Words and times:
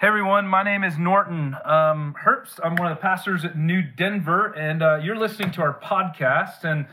Hey 0.00 0.08
everyone, 0.08 0.48
my 0.48 0.64
name 0.64 0.82
is 0.82 0.98
Norton 0.98 1.54
um, 1.64 2.16
Herbst. 2.26 2.58
I'm 2.64 2.74
one 2.74 2.90
of 2.90 2.98
the 2.98 3.00
pastors 3.00 3.44
at 3.44 3.56
New 3.56 3.80
Denver, 3.80 4.52
and 4.52 4.82
uh, 4.82 4.96
you're 4.96 5.14
listening 5.14 5.52
to 5.52 5.62
our 5.62 5.78
podcast. 5.78 6.64
And 6.64 6.86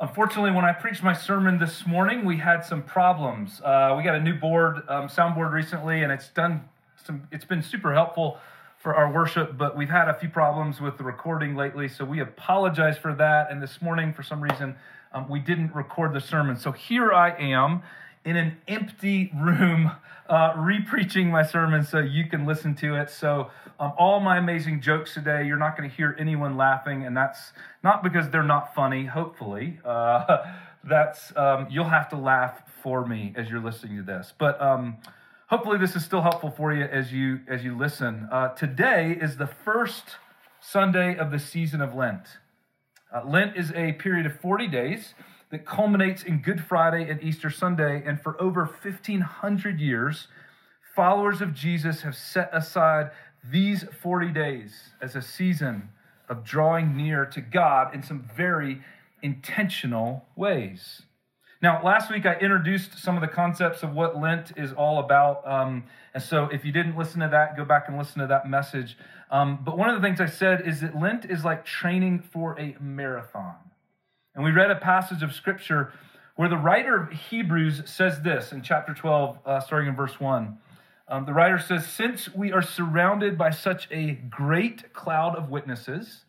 unfortunately, 0.00 0.50
when 0.50 0.64
I 0.64 0.72
preached 0.72 1.04
my 1.04 1.12
sermon 1.12 1.60
this 1.60 1.86
morning, 1.86 2.24
we 2.24 2.38
had 2.38 2.64
some 2.64 2.82
problems. 2.82 3.60
Uh, 3.64 3.94
we 3.96 4.02
got 4.02 4.16
a 4.16 4.20
new 4.20 4.34
board, 4.34 4.82
um, 4.88 5.06
soundboard 5.06 5.52
recently, 5.52 6.02
and 6.02 6.10
it's 6.10 6.28
done 6.30 6.64
some. 7.06 7.28
It's 7.30 7.44
been 7.44 7.62
super 7.62 7.94
helpful 7.94 8.38
for 8.78 8.96
our 8.96 9.12
worship, 9.12 9.56
but 9.56 9.76
we've 9.76 9.88
had 9.88 10.08
a 10.08 10.14
few 10.14 10.28
problems 10.28 10.80
with 10.80 10.98
the 10.98 11.04
recording 11.04 11.54
lately, 11.54 11.86
so 11.86 12.04
we 12.04 12.18
apologize 12.18 12.98
for 12.98 13.14
that. 13.14 13.52
And 13.52 13.62
this 13.62 13.80
morning, 13.80 14.12
for 14.12 14.24
some 14.24 14.42
reason, 14.42 14.74
um, 15.12 15.28
we 15.28 15.38
didn't 15.38 15.72
record 15.72 16.14
the 16.14 16.20
sermon. 16.20 16.56
So 16.56 16.72
here 16.72 17.12
I 17.12 17.30
am 17.30 17.84
in 18.24 18.36
an 18.36 18.56
empty 18.68 19.30
room, 19.34 19.90
uh, 20.28 20.52
repreaching 20.56 21.30
my 21.30 21.42
sermon 21.42 21.82
so 21.84 21.98
you 21.98 22.26
can 22.26 22.46
listen 22.46 22.74
to 22.76 22.94
it. 22.94 23.10
So, 23.10 23.50
um, 23.78 23.92
all 23.98 24.20
my 24.20 24.36
amazing 24.36 24.82
jokes 24.82 25.14
today, 25.14 25.46
you're 25.46 25.58
not 25.58 25.76
going 25.76 25.88
to 25.88 25.96
hear 25.96 26.14
anyone 26.18 26.56
laughing, 26.56 27.06
and 27.06 27.16
that's 27.16 27.52
not 27.82 28.02
because 28.02 28.28
they're 28.28 28.42
not 28.42 28.74
funny, 28.74 29.06
hopefully. 29.06 29.78
Uh, 29.84 30.52
that's 30.84 31.34
um, 31.36 31.66
you'll 31.70 31.88
have 31.88 32.08
to 32.10 32.16
laugh 32.16 32.62
for 32.82 33.06
me 33.06 33.32
as 33.36 33.48
you're 33.50 33.60
listening 33.62 33.96
to 33.96 34.02
this. 34.02 34.32
But 34.38 34.60
um, 34.60 34.98
hopefully, 35.48 35.78
this 35.78 35.96
is 35.96 36.04
still 36.04 36.22
helpful 36.22 36.50
for 36.50 36.74
you 36.74 36.84
as 36.84 37.12
you 37.12 37.40
as 37.48 37.64
you 37.64 37.76
listen. 37.76 38.28
Uh, 38.30 38.48
today 38.48 39.16
is 39.18 39.36
the 39.36 39.46
first 39.46 40.04
Sunday 40.60 41.16
of 41.16 41.30
the 41.30 41.38
season 41.38 41.80
of 41.80 41.94
Lent. 41.94 42.38
Uh, 43.12 43.22
Lent 43.26 43.56
is 43.56 43.72
a 43.72 43.92
period 43.94 44.26
of 44.26 44.38
40 44.40 44.68
days 44.68 45.14
that 45.50 45.66
culminates 45.66 46.22
in 46.22 46.42
Good 46.42 46.62
Friday 46.62 47.08
and 47.10 47.22
Easter 47.22 47.50
Sunday. 47.50 48.02
And 48.06 48.20
for 48.20 48.40
over 48.40 48.64
1,500 48.64 49.80
years, 49.80 50.28
followers 50.94 51.40
of 51.40 51.54
Jesus 51.54 52.02
have 52.02 52.16
set 52.16 52.50
aside 52.52 53.10
these 53.44 53.84
40 54.02 54.28
days 54.28 54.90
as 55.00 55.16
a 55.16 55.22
season 55.22 55.90
of 56.28 56.44
drawing 56.44 56.96
near 56.96 57.26
to 57.26 57.40
God 57.40 57.94
in 57.94 58.02
some 58.02 58.28
very 58.36 58.80
intentional 59.22 60.24
ways. 60.36 61.02
Now, 61.62 61.82
last 61.84 62.10
week 62.10 62.24
I 62.24 62.34
introduced 62.36 62.98
some 62.98 63.16
of 63.16 63.20
the 63.20 63.28
concepts 63.28 63.82
of 63.82 63.92
what 63.92 64.18
Lent 64.18 64.52
is 64.56 64.72
all 64.72 64.98
about. 64.98 65.46
Um, 65.46 65.84
and 66.14 66.22
so 66.22 66.44
if 66.46 66.64
you 66.64 66.72
didn't 66.72 66.96
listen 66.96 67.20
to 67.20 67.28
that, 67.28 67.56
go 67.56 67.64
back 67.64 67.84
and 67.88 67.98
listen 67.98 68.20
to 68.20 68.26
that 68.28 68.48
message. 68.48 68.96
Um, 69.30 69.58
but 69.62 69.76
one 69.76 69.90
of 69.90 70.00
the 70.00 70.06
things 70.06 70.20
I 70.20 70.26
said 70.26 70.66
is 70.66 70.80
that 70.80 70.98
Lent 70.98 71.26
is 71.26 71.44
like 71.44 71.64
training 71.64 72.20
for 72.20 72.58
a 72.58 72.76
marathon. 72.80 73.56
And 74.34 74.44
we 74.44 74.50
read 74.50 74.70
a 74.70 74.76
passage 74.76 75.22
of 75.22 75.32
scripture 75.32 75.92
where 76.36 76.48
the 76.48 76.56
writer 76.56 76.96
of 76.96 77.12
Hebrews 77.12 77.82
says 77.84 78.22
this 78.22 78.52
in 78.52 78.62
chapter 78.62 78.94
12, 78.94 79.38
uh, 79.44 79.60
starting 79.60 79.88
in 79.88 79.96
verse 79.96 80.18
1. 80.18 80.58
Um, 81.08 81.26
the 81.26 81.32
writer 81.32 81.58
says, 81.58 81.86
Since 81.86 82.32
we 82.34 82.52
are 82.52 82.62
surrounded 82.62 83.36
by 83.36 83.50
such 83.50 83.88
a 83.90 84.12
great 84.12 84.92
cloud 84.92 85.36
of 85.36 85.50
witnesses, 85.50 86.24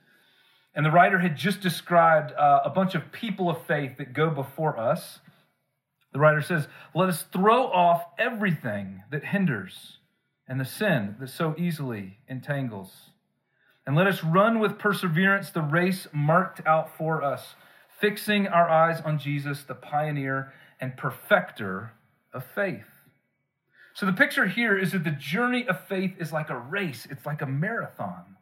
and 0.74 0.86
the 0.86 0.92
writer 0.92 1.20
had 1.20 1.38
just 1.38 1.62
described 1.62 2.32
uh, 2.34 2.62
a 2.64 2.70
bunch 2.70 2.96
of 2.96 3.12
people 3.12 3.50
of 3.50 3.66
faith 3.66 3.98
that 3.98 4.14
go 4.14 4.30
before 4.30 4.78
us. 4.80 5.20
The 6.14 6.20
writer 6.20 6.42
says, 6.42 6.68
Let 6.96 7.10
us 7.10 7.26
throw 7.32 7.68
off 7.68 8.04
everything 8.18 9.04
that 9.12 9.26
hinders 9.26 9.98
and 10.48 10.60
the 10.60 10.66
sin 10.66 11.16
that 11.20 11.30
so 11.30 11.56
easily 11.58 12.18
entangles. 12.28 13.12
And 13.86 13.96
let 13.96 14.08
us 14.08 14.24
run 14.24 14.60
with 14.60 14.80
perseverance 14.80 15.50
the 15.50 15.62
race 15.62 16.08
marked 16.14 16.66
out 16.66 16.96
for 16.98 17.24
us, 17.24 17.56
fixing 18.02 18.48
our 18.48 18.68
eyes 18.68 19.00
on 19.06 19.20
Jesus, 19.20 19.64
the 19.64 19.76
pioneer 19.76 20.52
and 20.82 20.98
perfecter 20.98 21.94
of 22.34 22.44
faith. 22.44 22.88
So 23.94 24.06
the 24.08 24.14
picture 24.14 24.48
here 24.48 24.78
is 24.78 24.94
that 24.94 25.04
the 25.04 25.12
journey 25.12 25.68
of 25.68 25.88
faith 25.88 26.16
is 26.20 26.34
like 26.34 26.50
a 26.50 26.58
race, 26.58 27.08
it's 27.10 27.26
like 27.26 27.42
a 27.42 27.46
marathon. 27.46 28.38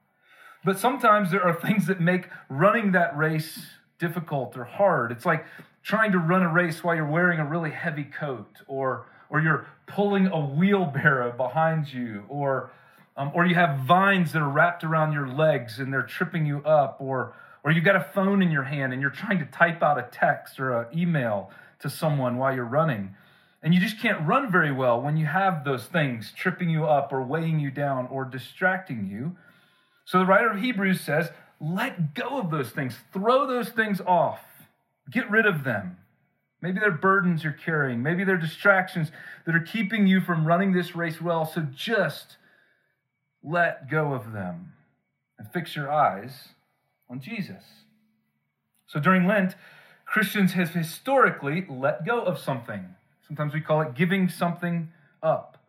But 0.63 0.79
sometimes 0.79 1.29
there 1.29 1.43
are 1.43 1.53
things 1.53 1.87
that 1.87 1.99
make 1.99 2.29
running 2.49 2.93
that 2.93 3.17
race 3.17 3.59
difficult 3.99 4.57
or 4.57 4.63
hard. 4.63 5.11
It's 5.11 5.25
like 5.25 5.45
trying 5.83 6.13
to 6.13 6.19
run 6.19 6.43
a 6.43 6.51
race 6.51 6.83
while 6.83 6.95
you're 6.95 7.05
wearing 7.05 7.39
a 7.39 7.45
really 7.45 7.71
heavy 7.71 8.05
coat, 8.05 8.61
or, 8.67 9.07
or 9.29 9.41
you're 9.41 9.67
pulling 9.87 10.27
a 10.27 10.39
wheelbarrow 10.39 11.31
behind 11.35 11.91
you, 11.91 12.23
or, 12.29 12.71
um, 13.17 13.31
or 13.33 13.45
you 13.45 13.55
have 13.55 13.79
vines 13.79 14.31
that 14.31 14.41
are 14.41 14.49
wrapped 14.49 14.83
around 14.83 15.11
your 15.11 15.27
legs 15.27 15.79
and 15.79 15.91
they're 15.91 16.03
tripping 16.03 16.45
you 16.45 16.59
up, 16.59 16.97
or, 16.99 17.33
or 17.63 17.71
you've 17.71 17.83
got 17.83 17.95
a 17.95 18.09
phone 18.13 18.41
in 18.41 18.51
your 18.51 18.63
hand 18.63 18.93
and 18.93 19.01
you're 19.01 19.11
trying 19.11 19.39
to 19.39 19.45
type 19.45 19.83
out 19.83 19.97
a 19.97 20.07
text 20.11 20.59
or 20.59 20.81
an 20.81 20.97
email 20.97 21.51
to 21.79 21.89
someone 21.89 22.37
while 22.37 22.53
you're 22.55 22.65
running. 22.65 23.15
And 23.61 23.73
you 23.73 23.79
just 23.79 23.99
can't 23.99 24.25
run 24.25 24.51
very 24.51 24.71
well 24.71 25.01
when 25.01 25.17
you 25.17 25.25
have 25.25 25.65
those 25.65 25.85
things 25.85 26.31
tripping 26.35 26.69
you 26.69 26.85
up 26.85 27.11
or 27.11 27.21
weighing 27.23 27.59
you 27.59 27.71
down 27.71 28.07
or 28.07 28.23
distracting 28.23 29.07
you. 29.07 29.35
So 30.05 30.19
the 30.19 30.25
writer 30.25 30.51
of 30.51 30.61
Hebrews 30.61 31.01
says, 31.01 31.29
let 31.59 32.13
go 32.13 32.39
of 32.39 32.51
those 32.51 32.69
things, 32.69 32.95
throw 33.11 33.45
those 33.45 33.69
things 33.69 33.99
off, 34.01 34.39
get 35.11 35.29
rid 35.29 35.45
of 35.45 35.65
them. 35.65 35.97
Maybe 36.61 36.79
they're 36.79 36.91
burdens 36.91 37.43
you're 37.43 37.53
carrying, 37.53 38.01
maybe 38.01 38.23
they're 38.23 38.37
distractions 38.37 39.11
that 39.45 39.55
are 39.55 39.61
keeping 39.61 40.07
you 40.07 40.21
from 40.21 40.45
running 40.45 40.71
this 40.71 40.95
race 40.95 41.21
well. 41.21 41.45
So 41.45 41.61
just 41.73 42.37
let 43.43 43.89
go 43.89 44.13
of 44.13 44.31
them 44.31 44.73
and 45.37 45.51
fix 45.51 45.75
your 45.75 45.91
eyes 45.91 46.49
on 47.09 47.19
Jesus. 47.19 47.63
So 48.87 48.99
during 48.99 49.25
Lent, 49.25 49.55
Christians 50.05 50.53
have 50.53 50.71
historically 50.71 51.65
let 51.69 52.05
go 52.05 52.21
of 52.21 52.39
something. 52.39 52.95
Sometimes 53.27 53.53
we 53.53 53.61
call 53.61 53.81
it 53.81 53.93
giving 53.93 54.27
something 54.27 54.89
up 55.21 55.59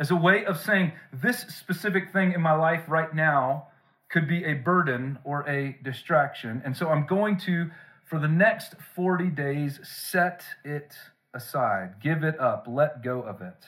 as 0.00 0.10
a 0.10 0.16
way 0.16 0.46
of 0.46 0.58
saying, 0.58 0.92
this 1.12 1.40
specific 1.40 2.10
thing 2.10 2.32
in 2.32 2.40
my 2.40 2.54
life 2.54 2.84
right 2.88 3.14
now 3.14 3.66
could 4.08 4.26
be 4.26 4.44
a 4.44 4.54
burden 4.54 5.18
or 5.24 5.46
a 5.46 5.76
distraction. 5.84 6.62
And 6.64 6.74
so 6.74 6.88
I'm 6.88 7.06
going 7.06 7.36
to, 7.40 7.70
for 8.06 8.18
the 8.18 8.26
next 8.26 8.74
40 8.96 9.28
days, 9.28 9.78
set 9.82 10.42
it 10.64 10.94
aside, 11.34 11.96
give 12.02 12.24
it 12.24 12.40
up, 12.40 12.64
let 12.66 13.02
go 13.02 13.20
of 13.20 13.42
it. 13.42 13.66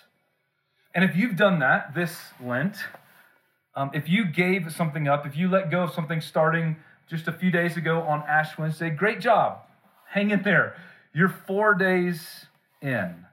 And 0.95 1.05
if 1.05 1.15
you've 1.15 1.37
done 1.37 1.59
that 1.59 1.95
this 1.95 2.19
Lent, 2.43 2.79
um, 3.75 3.91
if 3.93 4.09
you 4.09 4.25
gave 4.25 4.73
something 4.73 5.07
up, 5.07 5.27
if 5.27 5.37
you 5.37 5.51
let 5.51 5.71
go 5.71 5.83
of 5.83 5.93
something 5.93 6.23
starting 6.23 6.77
just 7.13 7.29
a 7.29 7.33
few 7.33 7.51
days 7.51 7.77
ago 7.77 8.01
on 8.01 8.25
Ash 8.27 8.57
Wednesday, 8.57 8.89
great 8.89 9.21
job. 9.21 9.59
Hang 10.09 10.31
in 10.31 10.43
there. 10.43 10.75
You're 11.13 11.29
four 11.29 11.75
days 11.75 12.47
in. 12.81 13.27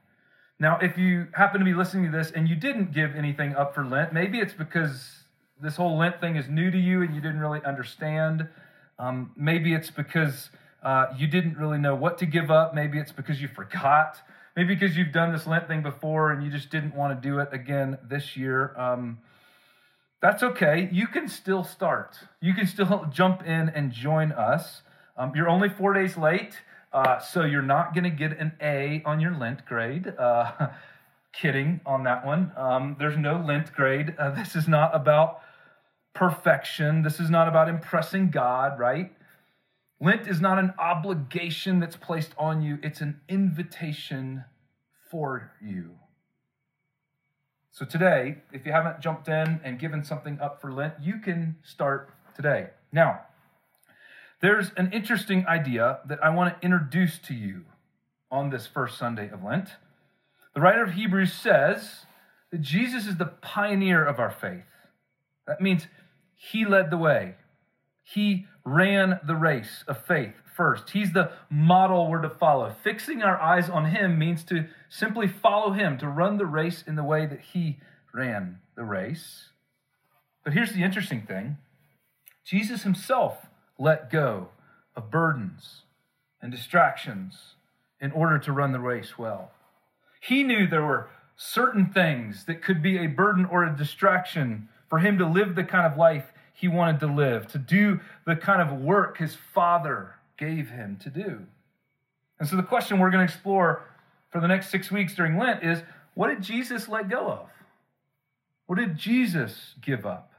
Now, 0.58 0.78
if 0.82 0.98
you 0.98 1.28
happen 1.32 1.60
to 1.60 1.64
be 1.64 1.72
listening 1.72 2.12
to 2.12 2.18
this 2.18 2.30
and 2.30 2.46
you 2.46 2.56
didn't 2.56 2.92
give 2.92 3.16
anything 3.16 3.54
up 3.54 3.74
for 3.74 3.82
Lent, 3.82 4.12
maybe 4.12 4.38
it's 4.38 4.52
because 4.52 5.24
this 5.62 5.76
whole 5.76 5.96
Lent 5.96 6.20
thing 6.20 6.36
is 6.36 6.46
new 6.46 6.70
to 6.70 6.76
you 6.76 7.00
and 7.00 7.14
you 7.14 7.22
didn't 7.22 7.40
really 7.40 7.64
understand. 7.64 8.48
Um, 8.98 9.32
maybe 9.34 9.72
it's 9.72 9.90
because 9.90 10.50
uh, 10.82 11.06
you 11.16 11.26
didn't 11.26 11.56
really 11.56 11.78
know 11.78 11.94
what 11.94 12.18
to 12.18 12.26
give 12.26 12.50
up. 12.50 12.74
Maybe 12.74 12.98
it's 12.98 13.12
because 13.12 13.40
you 13.40 13.48
forgot. 13.48 14.18
Maybe 14.56 14.74
because 14.74 14.94
you've 14.94 15.12
done 15.12 15.32
this 15.32 15.46
Lent 15.46 15.68
thing 15.68 15.80
before 15.80 16.32
and 16.32 16.44
you 16.44 16.50
just 16.50 16.68
didn't 16.68 16.94
want 16.94 17.16
to 17.16 17.28
do 17.28 17.38
it 17.38 17.48
again 17.52 17.96
this 18.06 18.36
year. 18.36 18.78
Um, 18.78 19.20
that's 20.20 20.42
okay. 20.42 20.88
You 20.92 21.06
can 21.06 21.28
still 21.28 21.64
start. 21.64 22.18
You 22.40 22.54
can 22.54 22.66
still 22.66 23.06
jump 23.12 23.42
in 23.42 23.68
and 23.70 23.90
join 23.90 24.32
us. 24.32 24.82
Um, 25.16 25.32
you're 25.34 25.48
only 25.48 25.68
four 25.68 25.92
days 25.92 26.16
late, 26.16 26.54
uh, 26.92 27.18
so 27.18 27.44
you're 27.44 27.62
not 27.62 27.94
going 27.94 28.04
to 28.04 28.10
get 28.10 28.38
an 28.38 28.52
A 28.60 29.02
on 29.04 29.20
your 29.20 29.34
Lent 29.36 29.64
grade. 29.66 30.08
Uh, 30.18 30.68
kidding 31.32 31.80
on 31.86 32.04
that 32.04 32.24
one. 32.26 32.52
Um, 32.56 32.96
there's 32.98 33.16
no 33.16 33.42
Lent 33.46 33.72
grade. 33.72 34.14
Uh, 34.18 34.30
this 34.34 34.56
is 34.56 34.68
not 34.68 34.94
about 34.94 35.40
perfection. 36.14 37.02
This 37.02 37.20
is 37.20 37.30
not 37.30 37.48
about 37.48 37.68
impressing 37.68 38.30
God, 38.30 38.78
right? 38.78 39.12
Lent 40.00 40.26
is 40.26 40.40
not 40.40 40.58
an 40.58 40.72
obligation 40.78 41.78
that's 41.78 41.96
placed 41.96 42.32
on 42.38 42.62
you, 42.62 42.78
it's 42.82 43.00
an 43.02 43.20
invitation 43.28 44.44
for 45.10 45.52
you. 45.62 45.99
So 47.72 47.84
today, 47.84 48.38
if 48.52 48.66
you 48.66 48.72
haven't 48.72 49.00
jumped 49.00 49.28
in 49.28 49.60
and 49.62 49.78
given 49.78 50.02
something 50.04 50.40
up 50.40 50.60
for 50.60 50.72
Lent, 50.72 50.94
you 51.00 51.18
can 51.18 51.56
start 51.62 52.10
today. 52.34 52.70
Now, 52.92 53.20
there's 54.40 54.72
an 54.76 54.92
interesting 54.92 55.46
idea 55.46 56.00
that 56.06 56.22
I 56.22 56.30
want 56.30 56.60
to 56.60 56.64
introduce 56.64 57.18
to 57.20 57.34
you 57.34 57.64
on 58.30 58.50
this 58.50 58.66
first 58.66 58.98
Sunday 58.98 59.28
of 59.30 59.44
Lent. 59.44 59.70
The 60.54 60.60
writer 60.60 60.82
of 60.82 60.94
Hebrews 60.94 61.32
says 61.32 62.06
that 62.50 62.60
Jesus 62.60 63.06
is 63.06 63.16
the 63.16 63.26
pioneer 63.26 64.04
of 64.04 64.18
our 64.18 64.30
faith. 64.30 64.64
That 65.46 65.60
means 65.60 65.86
he 66.34 66.64
led 66.64 66.90
the 66.90 66.96
way. 66.96 67.36
He 68.02 68.46
ran 68.64 69.20
the 69.24 69.36
race 69.36 69.84
of 69.86 70.04
faith 70.04 70.34
first. 70.60 70.90
He's 70.90 71.14
the 71.14 71.32
model 71.48 72.10
we're 72.10 72.20
to 72.20 72.28
follow. 72.28 72.76
Fixing 72.84 73.22
our 73.22 73.40
eyes 73.40 73.70
on 73.70 73.86
him 73.86 74.18
means 74.18 74.44
to 74.44 74.66
simply 74.90 75.26
follow 75.26 75.72
him, 75.72 75.96
to 75.96 76.06
run 76.06 76.36
the 76.36 76.44
race 76.44 76.84
in 76.86 76.96
the 76.96 77.02
way 77.02 77.24
that 77.24 77.40
he 77.40 77.78
ran 78.12 78.58
the 78.76 78.84
race. 78.84 79.48
But 80.44 80.52
here's 80.52 80.74
the 80.74 80.82
interesting 80.82 81.22
thing 81.22 81.56
Jesus 82.44 82.82
himself 82.82 83.46
let 83.78 84.10
go 84.10 84.48
of 84.94 85.10
burdens 85.10 85.84
and 86.42 86.52
distractions 86.52 87.54
in 87.98 88.12
order 88.12 88.38
to 88.40 88.52
run 88.52 88.72
the 88.72 88.80
race 88.80 89.16
well. 89.16 89.52
He 90.20 90.42
knew 90.42 90.66
there 90.66 90.84
were 90.84 91.08
certain 91.36 91.86
things 91.86 92.44
that 92.44 92.60
could 92.60 92.82
be 92.82 92.98
a 92.98 93.06
burden 93.06 93.46
or 93.46 93.64
a 93.64 93.74
distraction 93.74 94.68
for 94.90 94.98
him 94.98 95.16
to 95.16 95.26
live 95.26 95.54
the 95.54 95.64
kind 95.64 95.90
of 95.90 95.96
life 95.96 96.34
he 96.52 96.68
wanted 96.68 97.00
to 97.00 97.06
live, 97.06 97.46
to 97.46 97.58
do 97.58 98.00
the 98.26 98.36
kind 98.36 98.60
of 98.60 98.78
work 98.78 99.16
his 99.16 99.34
father 99.54 100.16
gave 100.40 100.70
him 100.70 100.96
to 101.02 101.10
do. 101.10 101.46
And 102.40 102.48
so 102.48 102.56
the 102.56 102.62
question 102.62 102.98
we're 102.98 103.10
going 103.10 103.24
to 103.26 103.32
explore 103.32 103.84
for 104.30 104.40
the 104.40 104.48
next 104.48 104.70
six 104.70 104.90
weeks 104.90 105.14
during 105.14 105.38
Lent 105.38 105.62
is 105.62 105.82
what 106.14 106.28
did 106.28 106.42
Jesus 106.42 106.88
let 106.88 107.08
go 107.08 107.30
of? 107.30 107.48
What 108.66 108.78
did 108.78 108.96
Jesus 108.96 109.74
give 109.80 110.06
up? 110.06 110.32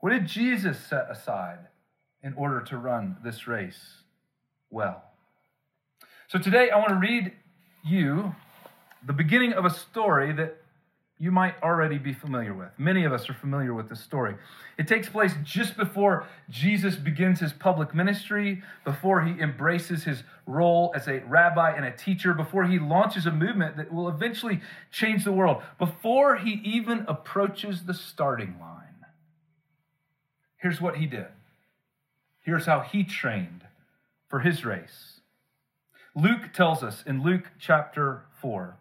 What 0.00 0.10
did 0.10 0.26
Jesus 0.26 0.78
set 0.78 1.06
aside 1.10 1.60
in 2.22 2.34
order 2.34 2.60
to 2.62 2.76
run 2.76 3.16
this 3.22 3.46
race 3.46 4.02
well? 4.70 5.04
So 6.28 6.38
today 6.38 6.70
I 6.70 6.76
want 6.78 6.88
to 6.88 6.96
read 6.96 7.32
you 7.84 8.34
the 9.06 9.12
beginning 9.12 9.52
of 9.52 9.64
a 9.64 9.70
story 9.70 10.32
that 10.32 10.56
you 11.18 11.30
might 11.30 11.54
already 11.62 11.96
be 11.96 12.12
familiar 12.12 12.52
with. 12.52 12.70
Many 12.76 13.04
of 13.04 13.12
us 13.12 13.30
are 13.30 13.34
familiar 13.34 13.72
with 13.72 13.88
this 13.88 14.00
story. 14.00 14.34
It 14.76 14.88
takes 14.88 15.08
place 15.08 15.32
just 15.44 15.76
before 15.76 16.26
Jesus 16.50 16.96
begins 16.96 17.38
his 17.38 17.52
public 17.52 17.94
ministry, 17.94 18.62
before 18.84 19.22
he 19.22 19.40
embraces 19.40 20.02
his 20.02 20.24
role 20.46 20.92
as 20.96 21.06
a 21.06 21.20
rabbi 21.20 21.70
and 21.70 21.84
a 21.84 21.92
teacher, 21.92 22.34
before 22.34 22.64
he 22.64 22.80
launches 22.80 23.26
a 23.26 23.30
movement 23.30 23.76
that 23.76 23.92
will 23.92 24.08
eventually 24.08 24.60
change 24.90 25.24
the 25.24 25.32
world, 25.32 25.62
before 25.78 26.36
he 26.36 26.60
even 26.64 27.04
approaches 27.06 27.84
the 27.84 27.94
starting 27.94 28.56
line. 28.60 29.06
Here's 30.56 30.80
what 30.80 30.96
he 30.96 31.06
did. 31.06 31.28
Here's 32.40 32.66
how 32.66 32.80
he 32.80 33.04
trained 33.04 33.62
for 34.28 34.40
his 34.40 34.64
race. 34.64 35.20
Luke 36.16 36.52
tells 36.52 36.82
us 36.82 37.04
in 37.06 37.22
Luke 37.22 37.50
chapter 37.58 38.22
4 38.40 38.76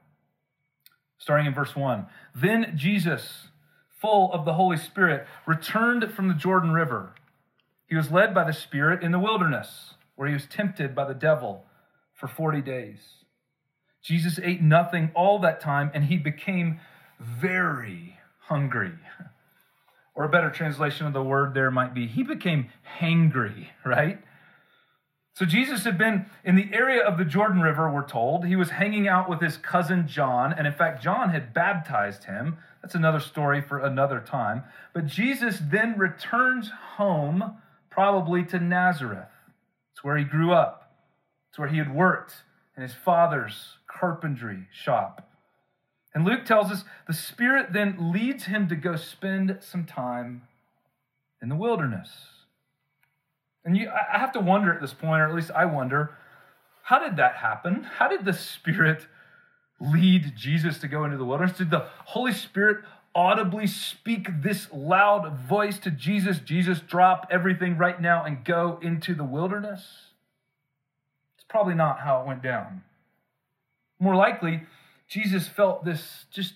starting 1.24 1.48
in 1.48 1.54
verse 1.54 1.74
1. 1.74 2.06
Then 2.36 2.74
Jesus, 2.76 3.48
full 4.02 4.32
of 4.34 4.44
the 4.44 4.56
Holy 4.56 4.76
Spirit, 4.76 5.26
returned 5.46 6.12
from 6.14 6.28
the 6.28 6.34
Jordan 6.34 6.72
River. 6.72 7.16
He 7.88 7.96
was 7.96 8.12
led 8.12 8.36
by 8.36 8.44
the 8.44 8.52
Spirit 8.52 9.02
in 9.02 9.14
the 9.14 9.20
wilderness, 9.20 9.94
where 10.18 10.28
he 10.28 10.34
was 10.34 10.46
tempted 10.46 10.94
by 10.94 11.06
the 11.06 11.14
devil 11.14 11.66
for 12.14 12.28
40 12.28 12.62
days. 12.62 13.00
Jesus 14.02 14.38
ate 14.44 14.62
nothing 14.62 15.12
all 15.16 15.40
that 15.40 15.62
time, 15.62 15.92
and 15.94 16.04
he 16.04 16.18
became 16.18 16.82
very 17.20 18.18
hungry. 18.42 18.94
Or 20.16 20.26
a 20.26 20.30
better 20.30 20.52
translation 20.52 21.08
of 21.08 21.14
the 21.14 21.24
word 21.24 21.56
there 21.56 21.72
might 21.72 21.96
be, 21.96 22.06
he 22.06 22.22
became 22.22 22.70
hangry, 23.00 23.70
right? 23.84 24.20
So 25.36 25.46
Jesus 25.46 25.84
had 25.84 25.98
been 25.98 26.28
in 26.44 26.56
the 26.56 26.70
area 26.72 27.04
of 27.04 27.18
the 27.18 27.26
Jordan 27.26 27.62
River, 27.62 27.92
we're 27.92 28.08
told. 28.08 28.46
He 28.46 28.56
was 28.56 28.70
hanging 28.70 29.08
out 29.08 29.28
with 29.28 29.42
his 29.42 29.58
cousin 29.58 30.08
John, 30.08 30.54
and 30.54 30.68
in 30.68 30.74
fact, 30.74 31.02
John 31.02 31.32
had 31.32 31.56
baptized 31.56 32.26
him. 32.26 32.58
That's 32.82 32.94
another 32.94 33.20
story 33.20 33.60
for 33.60 33.80
another 33.80 34.20
time. 34.20 34.64
But 34.94 35.08
Jesus 35.08 35.60
then 35.60 35.98
returns 35.98 36.70
home, 36.98 37.58
probably 37.90 38.44
to 38.46 38.60
Nazareth. 38.60 39.30
It's 39.92 40.04
where 40.04 40.18
he 40.18 40.24
grew 40.24 40.54
up, 40.54 40.92
it's 41.50 41.58
where 41.58 41.68
he 41.70 41.78
had 41.80 41.94
worked 41.94 42.44
in 42.78 42.84
his 42.84 42.94
father's 42.94 43.78
carpentry 43.88 44.68
shop. 44.72 45.30
And 46.14 46.26
Luke 46.26 46.46
tells 46.46 46.72
us 46.72 46.84
the 47.08 47.14
Spirit 47.14 47.74
then 47.74 48.12
leads 48.12 48.46
him 48.46 48.68
to 48.68 48.76
go 48.76 48.96
spend 48.96 49.58
some 49.62 49.86
time 49.86 50.44
in 51.42 51.50
the 51.50 51.56
wilderness. 51.56 52.10
And 53.66 53.78
you, 53.78 53.90
I 53.90 54.18
have 54.18 54.34
to 54.34 54.40
wonder 54.40 54.74
at 54.74 54.82
this 54.82 54.94
point, 54.94 55.22
or 55.22 55.28
at 55.28 55.36
least 55.36 55.52
I 55.52 55.66
wonder, 55.66 56.16
how 56.84 57.00
did 57.00 57.16
that 57.18 57.36
happen? 57.36 57.84
How 57.84 58.08
did 58.08 58.26
the 58.26 58.34
Spirit 58.34 59.08
lead 59.80 60.34
Jesus 60.36 60.80
to 60.80 60.88
go 60.88 61.06
into 61.06 61.18
the 61.18 61.26
wilderness? 61.26 61.58
Did 61.58 61.72
the 61.72 61.88
Holy 62.06 62.34
Spirit 62.34 62.84
audibly 63.16 63.68
speak 63.68 64.28
this 64.42 64.68
loud 64.74 65.38
voice 65.38 65.80
to 65.80 65.92
Jesus 65.92 66.40
Jesus, 66.40 66.80
drop 66.80 67.28
everything 67.32 67.78
right 67.78 68.02
now 68.02 68.24
and 68.24 68.44
go 68.44 68.80
into 68.82 69.16
the 69.16 69.24
wilderness? 69.24 69.86
It's 71.36 71.46
probably 71.48 71.76
not 71.76 72.02
how 72.02 72.22
it 72.22 72.28
went 72.28 72.42
down. 72.42 72.84
More 74.00 74.16
likely, 74.16 74.64
Jesus 75.08 75.48
felt 75.48 75.86
this 75.86 76.26
just 76.32 76.56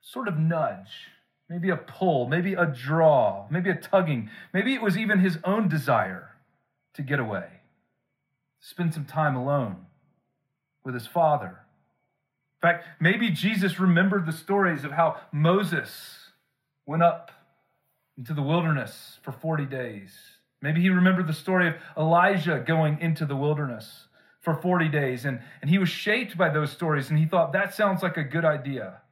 sort 0.00 0.26
of 0.26 0.38
nudge 0.38 1.10
maybe 1.48 1.70
a 1.70 1.76
pull, 1.76 2.28
maybe 2.28 2.54
a 2.54 2.66
draw, 2.66 3.46
maybe 3.50 3.70
a 3.70 3.74
tugging. 3.74 4.30
Maybe 4.52 4.74
it 4.74 4.82
was 4.82 4.96
even 4.96 5.20
his 5.20 5.38
own 5.44 5.68
desire 5.68 6.30
to 6.94 7.02
get 7.02 7.20
away, 7.20 7.48
spend 8.60 8.94
some 8.94 9.04
time 9.04 9.36
alone 9.36 9.86
with 10.84 10.94
his 10.94 11.06
father. 11.06 11.60
In 12.60 12.68
fact, 12.68 12.86
maybe 13.00 13.30
Jesus 13.30 13.78
remembered 13.78 14.26
the 14.26 14.32
stories 14.32 14.84
of 14.84 14.90
how 14.90 15.16
Moses 15.32 15.90
went 16.86 17.02
up 17.02 17.30
into 18.16 18.34
the 18.34 18.42
wilderness 18.42 19.18
for 19.22 19.30
40 19.30 19.64
days. 19.66 20.12
Maybe 20.60 20.80
he 20.80 20.90
remembered 20.90 21.28
the 21.28 21.32
story 21.32 21.68
of 21.68 21.74
Elijah 21.96 22.62
going 22.66 23.00
into 23.00 23.26
the 23.26 23.36
wilderness 23.36 24.08
for 24.40 24.54
40 24.54 24.88
days. 24.88 25.24
And, 25.24 25.40
and 25.60 25.70
he 25.70 25.78
was 25.78 25.88
shaped 25.88 26.36
by 26.36 26.48
those 26.48 26.72
stories 26.72 27.10
and 27.10 27.18
he 27.18 27.26
thought, 27.26 27.52
that 27.52 27.74
sounds 27.74 28.02
like 28.02 28.16
a 28.16 28.24
good 28.24 28.44
idea. 28.44 29.02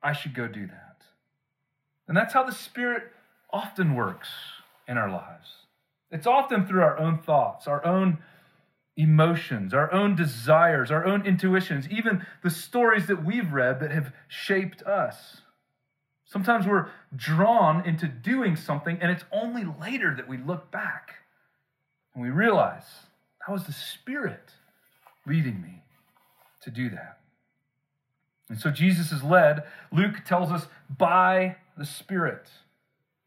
I 0.00 0.12
should 0.12 0.34
go 0.34 0.46
do 0.46 0.68
that. 0.68 0.83
And 2.06 2.16
that's 2.16 2.34
how 2.34 2.44
the 2.44 2.52
Spirit 2.52 3.04
often 3.50 3.94
works 3.94 4.28
in 4.86 4.98
our 4.98 5.10
lives. 5.10 5.48
It's 6.10 6.26
often 6.26 6.66
through 6.66 6.82
our 6.82 6.98
own 6.98 7.18
thoughts, 7.18 7.66
our 7.66 7.84
own 7.84 8.18
emotions, 8.96 9.74
our 9.74 9.92
own 9.92 10.14
desires, 10.14 10.90
our 10.90 11.04
own 11.04 11.26
intuitions, 11.26 11.88
even 11.88 12.24
the 12.42 12.50
stories 12.50 13.06
that 13.06 13.24
we've 13.24 13.52
read 13.52 13.80
that 13.80 13.90
have 13.90 14.12
shaped 14.28 14.82
us. 14.82 15.38
Sometimes 16.26 16.66
we're 16.66 16.88
drawn 17.14 17.84
into 17.86 18.06
doing 18.06 18.56
something, 18.56 18.98
and 19.00 19.10
it's 19.10 19.24
only 19.32 19.64
later 19.64 20.14
that 20.14 20.28
we 20.28 20.36
look 20.36 20.70
back 20.70 21.14
and 22.14 22.22
we 22.22 22.30
realize 22.30 22.84
that 23.46 23.52
was 23.52 23.64
the 23.64 23.72
Spirit 23.72 24.50
leading 25.26 25.60
me 25.60 25.82
to 26.62 26.70
do 26.70 26.88
that. 26.90 27.18
And 28.48 28.58
so 28.58 28.70
Jesus 28.70 29.10
is 29.10 29.22
led, 29.22 29.64
Luke 29.90 30.24
tells 30.24 30.50
us, 30.50 30.66
by 30.88 31.56
the 31.76 31.84
Spirit. 31.84 32.48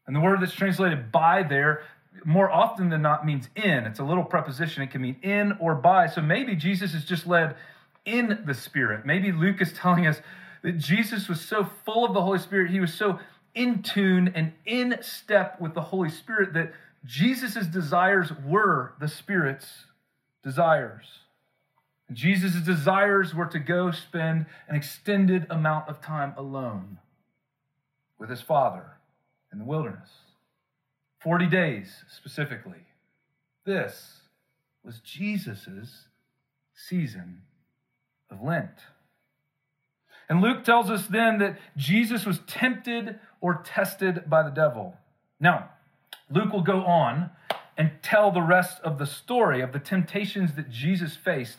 And 0.06 0.16
the 0.16 0.20
word 0.20 0.40
that's 0.40 0.54
translated 0.54 1.12
by 1.12 1.42
there 1.42 1.82
more 2.24 2.50
often 2.50 2.88
than 2.88 3.02
not 3.02 3.26
means 3.26 3.48
in. 3.54 3.84
It's 3.84 3.98
a 3.98 4.04
little 4.04 4.24
preposition. 4.24 4.82
It 4.82 4.90
can 4.90 5.02
mean 5.02 5.16
in 5.22 5.52
or 5.60 5.74
by. 5.74 6.06
So 6.06 6.20
maybe 6.20 6.56
Jesus 6.56 6.94
is 6.94 7.04
just 7.04 7.26
led 7.26 7.56
in 8.04 8.42
the 8.46 8.54
Spirit. 8.54 9.06
Maybe 9.06 9.32
Luke 9.32 9.60
is 9.60 9.72
telling 9.72 10.06
us 10.06 10.20
that 10.62 10.78
Jesus 10.78 11.28
was 11.28 11.40
so 11.40 11.68
full 11.84 12.04
of 12.04 12.14
the 12.14 12.22
Holy 12.22 12.38
Spirit, 12.38 12.70
he 12.70 12.80
was 12.80 12.92
so 12.92 13.20
in 13.54 13.82
tune 13.82 14.32
and 14.34 14.52
in 14.64 14.96
step 15.02 15.60
with 15.60 15.74
the 15.74 15.82
Holy 15.82 16.10
Spirit 16.10 16.54
that 16.54 16.72
Jesus' 17.04 17.66
desires 17.66 18.32
were 18.44 18.94
the 19.00 19.08
Spirit's 19.08 19.84
desires. 20.42 21.04
Jesus' 22.12 22.60
desires 22.62 23.34
were 23.34 23.46
to 23.46 23.58
go 23.58 23.90
spend 23.90 24.46
an 24.68 24.74
extended 24.74 25.46
amount 25.50 25.88
of 25.88 26.00
time 26.00 26.32
alone 26.36 26.98
with 28.18 28.30
his 28.30 28.40
father 28.40 28.98
in 29.52 29.58
the 29.58 29.64
wilderness. 29.64 30.10
40 31.20 31.46
days 31.46 32.04
specifically. 32.08 32.86
This 33.64 34.20
was 34.84 35.00
Jesus' 35.00 36.06
season 36.74 37.42
of 38.30 38.42
Lent. 38.42 38.70
And 40.28 40.40
Luke 40.40 40.64
tells 40.64 40.90
us 40.90 41.06
then 41.06 41.38
that 41.38 41.58
Jesus 41.76 42.26
was 42.26 42.40
tempted 42.46 43.18
or 43.40 43.62
tested 43.64 44.28
by 44.28 44.42
the 44.42 44.50
devil. 44.50 44.96
Now, 45.40 45.70
Luke 46.30 46.52
will 46.52 46.62
go 46.62 46.84
on 46.84 47.30
and 47.76 47.92
tell 48.02 48.30
the 48.30 48.42
rest 48.42 48.80
of 48.82 48.98
the 48.98 49.06
story 49.06 49.60
of 49.60 49.72
the 49.72 49.78
temptations 49.78 50.54
that 50.54 50.70
Jesus 50.70 51.14
faced. 51.16 51.56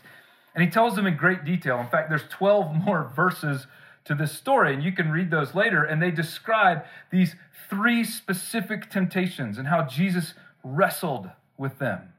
And 0.53 0.63
he 0.63 0.69
tells 0.69 0.95
them 0.95 1.07
in 1.07 1.15
great 1.15 1.45
detail. 1.45 1.79
In 1.79 1.87
fact, 1.87 2.09
there's 2.09 2.27
12 2.29 2.75
more 2.75 3.11
verses 3.15 3.67
to 4.09 4.15
this 4.15 4.31
story, 4.31 4.73
and 4.73 4.83
you 4.83 4.91
can 4.91 5.11
read 5.11 5.29
those 5.29 5.53
later. 5.53 5.83
And 5.83 6.01
they 6.01 6.09
describe 6.09 6.83
these 7.11 7.35
three 7.69 8.03
specific 8.03 8.89
temptations 8.89 9.59
and 9.59 9.67
how 9.67 9.83
Jesus 9.83 10.33
wrestled 10.63 11.29
with 11.59 11.77
them. 11.77 12.13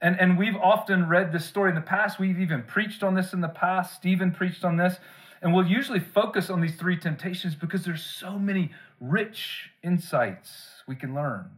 And, 0.00 0.18
and 0.18 0.38
we've 0.38 0.56
often 0.56 1.10
read 1.10 1.30
this 1.30 1.44
story 1.44 1.68
in 1.68 1.74
the 1.74 1.82
past. 1.82 2.18
We've 2.18 2.40
even 2.40 2.62
preached 2.62 3.02
on 3.02 3.14
this 3.14 3.34
in 3.34 3.42
the 3.42 3.48
past. 3.48 3.96
Stephen 3.96 4.32
preached 4.32 4.64
on 4.64 4.78
this. 4.78 4.96
And 5.42 5.52
we'll 5.52 5.66
usually 5.66 6.00
focus 6.00 6.48
on 6.48 6.62
these 6.62 6.76
three 6.76 6.96
temptations 6.96 7.54
because 7.54 7.84
there's 7.84 8.02
so 8.02 8.38
many 8.38 8.72
rich 8.98 9.72
insights 9.84 10.82
we 10.88 10.96
can 10.96 11.14
learn. 11.14 11.50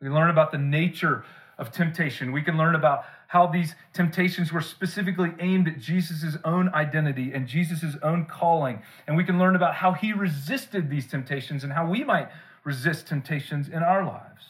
We 0.00 0.08
learn 0.08 0.30
about 0.30 0.52
the 0.52 0.58
nature 0.58 1.24
of 1.58 1.72
temptation. 1.72 2.32
We 2.32 2.42
can 2.42 2.56
learn 2.56 2.74
about 2.74 3.04
how 3.28 3.46
these 3.46 3.74
temptations 3.92 4.52
were 4.52 4.60
specifically 4.60 5.32
aimed 5.40 5.68
at 5.68 5.80
Jesus' 5.80 6.36
own 6.44 6.68
identity 6.74 7.32
and 7.32 7.46
Jesus' 7.46 7.96
own 8.02 8.26
calling. 8.26 8.82
And 9.06 9.16
we 9.16 9.24
can 9.24 9.38
learn 9.38 9.56
about 9.56 9.74
how 9.76 9.92
he 9.92 10.12
resisted 10.12 10.90
these 10.90 11.06
temptations 11.06 11.64
and 11.64 11.72
how 11.72 11.88
we 11.88 12.04
might 12.04 12.28
resist 12.62 13.06
temptations 13.06 13.68
in 13.68 13.82
our 13.82 14.04
lives. 14.04 14.44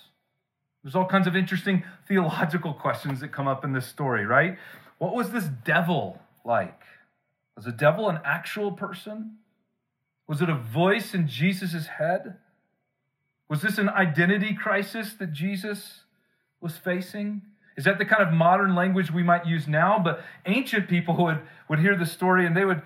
There's 0.83 0.95
all 0.95 1.07
kinds 1.07 1.27
of 1.27 1.35
interesting 1.35 1.85
theological 2.07 2.73
questions 2.73 3.21
that 3.21 3.33
come 3.33 3.49
up 3.49 3.65
in 3.65 3.73
this 3.73 3.87
story, 3.87 4.25
right? 4.25 4.57
What 4.99 5.15
was 5.15 5.31
this 5.31 5.45
devil 5.65 6.21
like? 6.45 6.81
Was 7.57 7.65
the 7.65 7.73
devil 7.73 8.09
an 8.09 8.21
actual 8.25 8.73
person? 8.73 9.39
Was 10.29 10.43
it 10.43 10.49
a 10.49 10.55
voice 10.55 11.15
in 11.15 11.29
Jesus' 11.29 11.87
head? 11.87 12.37
Was 13.49 13.63
this 13.63 13.79
an 13.79 13.89
identity 13.89 14.55
crisis 14.55 15.15
that 15.15 15.33
Jesus 15.33 16.03
was 16.61 16.77
facing? 16.77 17.43
Is 17.77 17.85
that 17.85 17.99
the 17.99 18.05
kind 18.05 18.23
of 18.23 18.33
modern 18.33 18.75
language 18.75 19.11
we 19.11 19.23
might 19.23 19.47
use 19.47 19.69
now? 19.69 20.01
But 20.03 20.23
ancient 20.47 20.89
people 20.89 21.17
would, 21.25 21.41
would 21.69 21.79
hear 21.79 21.97
the 21.97 22.07
story 22.07 22.47
and 22.47 22.57
they 22.57 22.65
would 22.65 22.83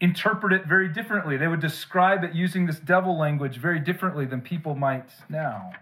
interpret 0.00 0.52
it 0.52 0.66
very 0.66 0.88
differently. 0.88 1.36
They 1.36 1.48
would 1.48 1.60
describe 1.60 2.24
it 2.24 2.34
using 2.34 2.66
this 2.66 2.78
devil 2.78 3.18
language 3.18 3.58
very 3.58 3.78
differently 3.78 4.24
than 4.24 4.40
people 4.40 4.74
might 4.74 5.10
now. 5.28 5.72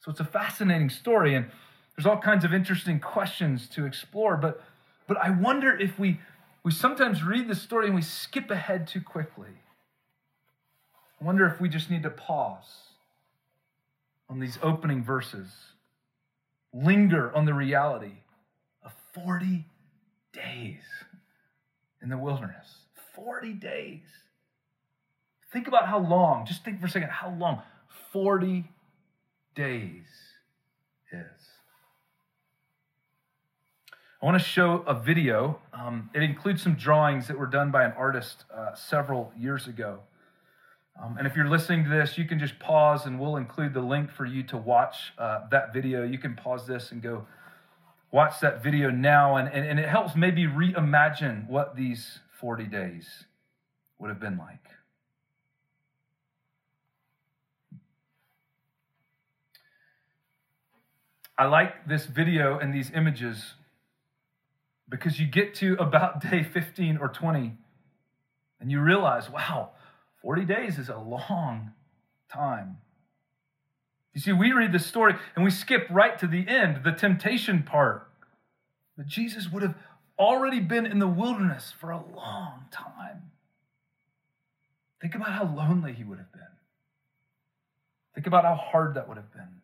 So 0.00 0.12
it's 0.12 0.20
a 0.20 0.24
fascinating 0.24 0.90
story, 0.90 1.34
and 1.34 1.50
there's 1.96 2.06
all 2.06 2.18
kinds 2.18 2.44
of 2.44 2.54
interesting 2.54 3.00
questions 3.00 3.68
to 3.70 3.84
explore. 3.84 4.36
But, 4.36 4.62
but 5.08 5.16
I 5.18 5.30
wonder 5.30 5.76
if 5.76 5.98
we, 5.98 6.20
we 6.62 6.70
sometimes 6.70 7.24
read 7.24 7.48
the 7.48 7.56
story 7.56 7.86
and 7.86 7.96
we 7.96 8.02
skip 8.02 8.50
ahead 8.50 8.86
too 8.86 9.00
quickly. 9.00 9.48
I 11.20 11.24
wonder 11.24 11.46
if 11.46 11.60
we 11.60 11.68
just 11.68 11.90
need 11.90 12.04
to 12.04 12.10
pause 12.10 12.92
on 14.30 14.38
these 14.38 14.56
opening 14.62 15.02
verses, 15.02 15.48
linger 16.72 17.34
on 17.34 17.44
the 17.44 17.54
reality 17.54 18.22
of 18.84 18.92
40 19.14 19.66
days 20.32 20.82
in 22.02 22.08
the 22.08 22.18
wilderness. 22.18 22.66
40 23.14 23.52
days. 23.54 24.02
Think 25.52 25.66
about 25.66 25.86
how 25.86 25.98
long, 25.98 26.46
just 26.46 26.64
think 26.64 26.80
for 26.80 26.86
a 26.86 26.90
second, 26.90 27.10
how 27.10 27.30
long 27.30 27.62
40 28.12 28.64
days 29.54 30.04
is. 31.12 31.48
I 34.20 34.26
want 34.26 34.36
to 34.36 34.44
show 34.44 34.82
a 34.86 34.94
video. 34.94 35.60
Um, 35.72 36.10
it 36.12 36.22
includes 36.22 36.62
some 36.62 36.74
drawings 36.74 37.28
that 37.28 37.38
were 37.38 37.46
done 37.46 37.70
by 37.70 37.84
an 37.84 37.92
artist 37.92 38.44
uh, 38.54 38.74
several 38.74 39.32
years 39.38 39.68
ago. 39.68 40.00
Um, 41.02 41.16
and 41.16 41.26
if 41.26 41.36
you're 41.36 41.48
listening 41.48 41.84
to 41.84 41.90
this, 41.90 42.18
you 42.18 42.24
can 42.24 42.38
just 42.38 42.58
pause 42.58 43.06
and 43.06 43.20
we'll 43.20 43.36
include 43.36 43.72
the 43.72 43.80
link 43.80 44.10
for 44.10 44.26
you 44.26 44.42
to 44.44 44.56
watch 44.56 45.12
uh, 45.16 45.40
that 45.50 45.72
video. 45.72 46.02
You 46.02 46.18
can 46.18 46.34
pause 46.34 46.66
this 46.66 46.90
and 46.90 47.00
go 47.00 47.26
watch 48.10 48.40
that 48.40 48.62
video 48.62 48.90
now. 48.90 49.36
And, 49.36 49.48
and, 49.48 49.64
and 49.64 49.78
it 49.78 49.88
helps 49.88 50.16
maybe 50.16 50.46
reimagine 50.46 51.48
what 51.48 51.76
these 51.76 52.18
40 52.40 52.64
days 52.64 53.24
would 53.98 54.08
have 54.08 54.18
been 54.18 54.38
like. 54.38 54.64
I 61.36 61.46
like 61.46 61.86
this 61.86 62.06
video 62.06 62.58
and 62.58 62.74
these 62.74 62.90
images 62.92 63.54
because 64.88 65.20
you 65.20 65.26
get 65.26 65.54
to 65.56 65.74
about 65.74 66.20
day 66.30 66.42
15 66.42 66.96
or 66.96 67.08
20 67.08 67.56
and 68.60 68.72
you 68.72 68.80
realize, 68.80 69.30
wow, 69.30 69.70
40 70.22 70.44
days 70.44 70.78
is 70.78 70.88
a 70.88 70.98
long 70.98 71.72
time. 72.32 72.78
You 74.14 74.20
see, 74.20 74.32
we 74.32 74.52
read 74.52 74.72
the 74.72 74.78
story 74.78 75.14
and 75.36 75.44
we 75.44 75.50
skip 75.50 75.86
right 75.90 76.18
to 76.18 76.26
the 76.26 76.46
end, 76.48 76.82
the 76.84 76.92
temptation 76.92 77.62
part. 77.62 78.10
That 78.96 79.06
Jesus 79.06 79.48
would 79.52 79.62
have 79.62 79.76
already 80.18 80.58
been 80.58 80.86
in 80.86 80.98
the 80.98 81.06
wilderness 81.06 81.72
for 81.78 81.90
a 81.90 82.02
long 82.16 82.64
time. 82.72 83.30
Think 85.00 85.14
about 85.14 85.30
how 85.30 85.44
lonely 85.44 85.92
he 85.92 86.02
would 86.02 86.18
have 86.18 86.32
been. 86.32 86.42
Think 88.14 88.26
about 88.26 88.44
how 88.44 88.56
hard 88.56 88.94
that 88.94 89.06
would 89.08 89.16
have 89.16 89.32
been. 89.32 89.60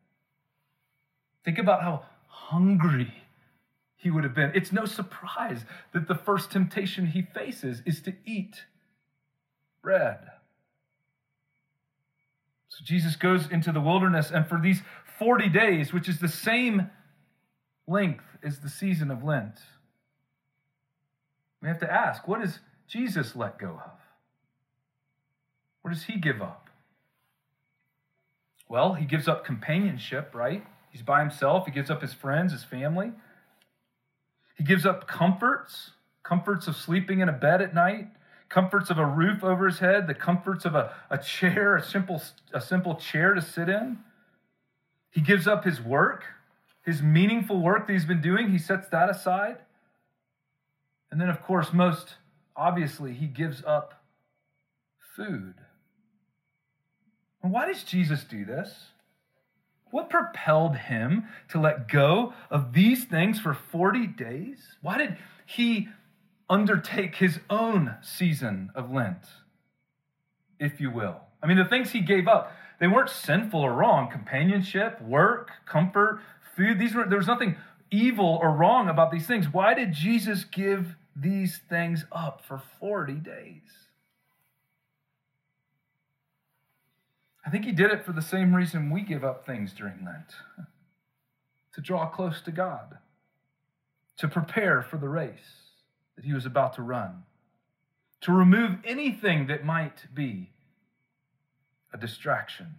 Think 1.44 1.58
about 1.58 1.82
how 1.82 2.04
hungry 2.28 3.12
he 3.96 4.10
would 4.10 4.22
have 4.22 4.34
been. 4.34 4.52
It's 4.54 4.70
no 4.70 4.84
surprise 4.84 5.64
that 5.92 6.06
the 6.06 6.14
first 6.14 6.52
temptation 6.52 7.06
he 7.06 7.22
faces 7.22 7.82
is 7.84 8.00
to 8.02 8.14
eat 8.24 8.66
bread. 9.82 10.18
So 12.74 12.84
Jesus 12.84 13.14
goes 13.14 13.48
into 13.48 13.70
the 13.70 13.80
wilderness, 13.80 14.32
and 14.32 14.48
for 14.48 14.60
these 14.60 14.82
40 15.20 15.48
days, 15.48 15.92
which 15.92 16.08
is 16.08 16.18
the 16.18 16.28
same 16.28 16.90
length 17.86 18.24
as 18.42 18.58
the 18.58 18.68
season 18.68 19.12
of 19.12 19.22
Lent, 19.22 19.54
we 21.62 21.68
have 21.68 21.78
to 21.78 21.92
ask 21.92 22.26
what 22.26 22.40
does 22.40 22.58
Jesus 22.88 23.36
let 23.36 23.58
go 23.60 23.68
of? 23.68 23.92
What 25.82 25.92
does 25.92 26.04
he 26.04 26.18
give 26.18 26.42
up? 26.42 26.68
Well, 28.68 28.94
he 28.94 29.04
gives 29.04 29.28
up 29.28 29.44
companionship, 29.44 30.34
right? 30.34 30.66
He's 30.90 31.02
by 31.02 31.20
himself. 31.20 31.66
He 31.66 31.72
gives 31.72 31.90
up 31.90 32.02
his 32.02 32.12
friends, 32.12 32.52
his 32.52 32.64
family. 32.64 33.12
He 34.56 34.64
gives 34.64 34.84
up 34.84 35.06
comforts, 35.06 35.92
comforts 36.24 36.66
of 36.66 36.74
sleeping 36.74 37.20
in 37.20 37.28
a 37.28 37.32
bed 37.32 37.62
at 37.62 37.72
night, 37.72 38.08
comforts 38.54 38.88
of 38.88 38.98
a 38.98 39.04
roof 39.04 39.42
over 39.42 39.66
his 39.66 39.80
head, 39.80 40.06
the 40.06 40.14
comforts 40.14 40.64
of 40.64 40.76
a, 40.76 40.94
a 41.10 41.18
chair, 41.18 41.74
a 41.74 41.82
simple, 41.82 42.22
a 42.52 42.60
simple 42.60 42.94
chair 42.94 43.34
to 43.34 43.42
sit 43.42 43.68
in. 43.68 43.98
He 45.10 45.20
gives 45.20 45.48
up 45.48 45.64
his 45.64 45.80
work, 45.80 46.22
his 46.84 47.02
meaningful 47.02 47.60
work 47.60 47.88
that 47.88 47.92
he's 47.92 48.04
been 48.04 48.20
doing, 48.20 48.52
he 48.52 48.58
sets 48.58 48.88
that 48.90 49.10
aside. 49.10 49.56
And 51.10 51.20
then, 51.20 51.28
of 51.28 51.42
course, 51.42 51.72
most 51.72 52.14
obviously, 52.54 53.12
he 53.12 53.26
gives 53.26 53.60
up 53.66 54.04
food. 55.16 55.54
And 57.42 57.52
why 57.52 57.66
does 57.66 57.82
Jesus 57.82 58.22
do 58.22 58.44
this? 58.44 58.72
What 59.90 60.10
propelled 60.10 60.76
him 60.76 61.24
to 61.48 61.60
let 61.60 61.88
go 61.88 62.34
of 62.50 62.72
these 62.72 63.02
things 63.02 63.40
for 63.40 63.52
40 63.52 64.06
days? 64.06 64.58
Why 64.80 64.98
did 64.98 65.16
he 65.44 65.88
undertake 66.54 67.16
his 67.16 67.40
own 67.50 67.96
season 68.00 68.70
of 68.76 68.88
Lent, 68.88 69.26
if 70.60 70.80
you 70.80 70.88
will. 70.88 71.16
I 71.42 71.48
mean, 71.48 71.56
the 71.56 71.64
things 71.64 71.90
he 71.90 72.00
gave 72.00 72.28
up, 72.28 72.52
they 72.78 72.86
weren't 72.86 73.10
sinful 73.10 73.60
or 73.60 73.72
wrong. 73.72 74.08
Companionship, 74.08 75.02
work, 75.02 75.50
comfort, 75.66 76.20
food, 76.56 76.78
these 76.78 76.94
were 76.94 77.06
there 77.08 77.18
was 77.18 77.26
nothing 77.26 77.56
evil 77.90 78.38
or 78.40 78.52
wrong 78.52 78.88
about 78.88 79.10
these 79.10 79.26
things. 79.26 79.52
Why 79.52 79.74
did 79.74 79.92
Jesus 79.92 80.44
give 80.44 80.94
these 81.16 81.58
things 81.68 82.04
up 82.12 82.42
for 82.46 82.62
40 82.78 83.14
days? 83.14 83.88
I 87.44 87.50
think 87.50 87.64
he 87.64 87.72
did 87.72 87.90
it 87.90 88.04
for 88.04 88.12
the 88.12 88.22
same 88.22 88.54
reason 88.54 88.90
we 88.90 89.02
give 89.02 89.24
up 89.24 89.44
things 89.44 89.72
during 89.72 90.04
Lent 90.04 90.36
to 91.74 91.80
draw 91.80 92.08
close 92.08 92.40
to 92.42 92.52
God, 92.52 92.98
to 94.18 94.28
prepare 94.28 94.82
for 94.82 94.98
the 94.98 95.08
race 95.08 95.64
that 96.16 96.24
he 96.24 96.32
was 96.32 96.46
about 96.46 96.74
to 96.74 96.82
run, 96.82 97.24
to 98.20 98.32
remove 98.32 98.78
anything 98.84 99.46
that 99.48 99.64
might 99.64 100.06
be 100.14 100.50
a 101.92 101.98
distraction. 101.98 102.76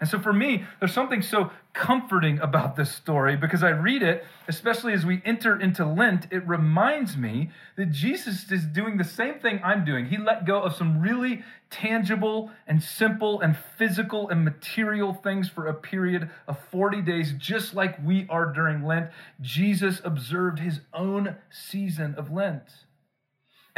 And 0.00 0.08
so 0.08 0.20
for 0.20 0.32
me, 0.32 0.64
there's 0.78 0.92
something 0.92 1.22
so 1.22 1.50
comforting 1.72 2.38
about 2.38 2.76
this 2.76 2.92
story 2.92 3.36
because 3.36 3.64
I 3.64 3.70
read 3.70 4.02
it, 4.02 4.24
especially 4.46 4.92
as 4.92 5.04
we 5.04 5.20
enter 5.24 5.60
into 5.60 5.84
Lent, 5.84 6.28
it 6.30 6.46
reminds 6.46 7.16
me 7.16 7.50
that 7.76 7.90
Jesus 7.90 8.50
is 8.52 8.64
doing 8.64 8.96
the 8.96 9.04
same 9.04 9.40
thing 9.40 9.60
I'm 9.64 9.84
doing. 9.84 10.06
He 10.06 10.16
let 10.16 10.46
go 10.46 10.62
of 10.62 10.76
some 10.76 11.00
really 11.00 11.42
tangible 11.70 12.52
and 12.68 12.80
simple 12.80 13.40
and 13.40 13.56
physical 13.76 14.28
and 14.28 14.44
material 14.44 15.14
things 15.14 15.48
for 15.48 15.66
a 15.66 15.74
period 15.74 16.30
of 16.46 16.58
40 16.70 17.02
days, 17.02 17.32
just 17.36 17.74
like 17.74 17.98
we 18.04 18.26
are 18.30 18.52
during 18.52 18.84
Lent. 18.84 19.10
Jesus 19.40 20.00
observed 20.04 20.60
his 20.60 20.80
own 20.94 21.36
season 21.50 22.14
of 22.16 22.30
Lent. 22.30 22.62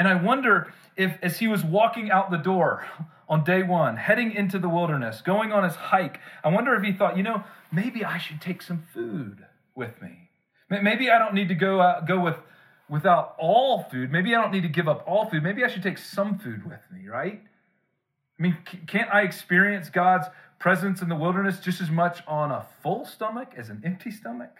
And 0.01 0.09
I 0.09 0.15
wonder 0.15 0.73
if, 0.97 1.19
as 1.21 1.41
he 1.41 1.47
was 1.47 1.63
walking 1.63 2.11
out 2.11 2.31
the 2.31 2.39
door, 2.39 2.87
on 3.29 3.45
day 3.45 3.63
one, 3.63 3.99
heading 3.99 4.33
into 4.33 4.59
the 4.59 4.67
wilderness, 4.67 5.21
going 5.21 5.53
on 5.53 5.63
his 5.63 5.75
hike, 5.75 6.19
I 6.43 6.49
wonder 6.49 6.75
if 6.75 6.83
he 6.83 6.95
thought, 6.95 7.19
you 7.19 7.23
know, 7.23 7.45
maybe 7.71 8.03
I 8.03 8.17
should 8.17 8.41
take 8.41 8.63
some 8.63 8.83
food 8.95 9.45
with 9.75 10.01
me. 10.01 10.31
Maybe 10.71 11.11
I 11.11 11.19
don't 11.19 11.35
need 11.35 11.49
to 11.49 11.55
go 11.55 11.81
uh, 11.81 12.01
go 12.01 12.19
with 12.19 12.37
without 12.89 13.35
all 13.39 13.83
food. 13.91 14.11
Maybe 14.11 14.35
I 14.35 14.41
don't 14.41 14.53
need 14.53 14.63
to 14.63 14.71
give 14.71 14.89
up 14.89 15.05
all 15.07 15.29
food. 15.29 15.43
Maybe 15.43 15.65
I 15.65 15.69
should 15.69 15.83
take 15.83 15.99
some 15.99 16.39
food 16.39 16.65
with 16.65 16.81
me, 16.91 17.07
right? 17.07 17.43
I 18.39 18.43
mean, 18.43 18.57
can't 18.87 19.13
I 19.13 19.21
experience 19.21 19.91
God's 19.91 20.29
presence 20.59 21.03
in 21.03 21.11
the 21.11 21.15
wilderness 21.15 21.61
just 21.61 21.83
as 21.83 21.91
much 21.91 22.23
on 22.27 22.51
a 22.51 22.65
full 22.83 23.05
stomach 23.05 23.53
as 23.55 23.69
an 23.69 23.83
empty 23.85 24.13
stomach? 24.13 24.57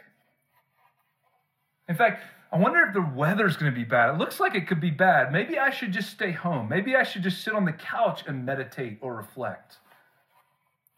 In 1.91 1.97
fact, 1.97 2.23
I 2.53 2.57
wonder 2.57 2.81
if 2.87 2.95
the 2.95 3.03
weather's 3.03 3.57
going 3.57 3.73
to 3.73 3.77
be 3.77 3.85
bad. 3.85 4.15
It 4.15 4.19
looks 4.19 4.39
like 4.39 4.55
it 4.55 4.69
could 4.69 4.81
be 4.81 4.91
bad. 4.91 5.33
Maybe 5.33 5.59
I 5.59 5.71
should 5.71 5.91
just 5.91 6.11
stay 6.11 6.31
home. 6.31 6.69
Maybe 6.69 6.95
I 6.95 7.03
should 7.03 7.25
just 7.25 7.43
sit 7.43 7.53
on 7.53 7.65
the 7.65 7.73
couch 7.73 8.23
and 8.29 8.47
meditate 8.47 8.99
or 9.01 9.17
reflect 9.17 9.79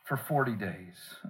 for 0.04 0.18
40 0.18 0.52
days. 0.52 1.16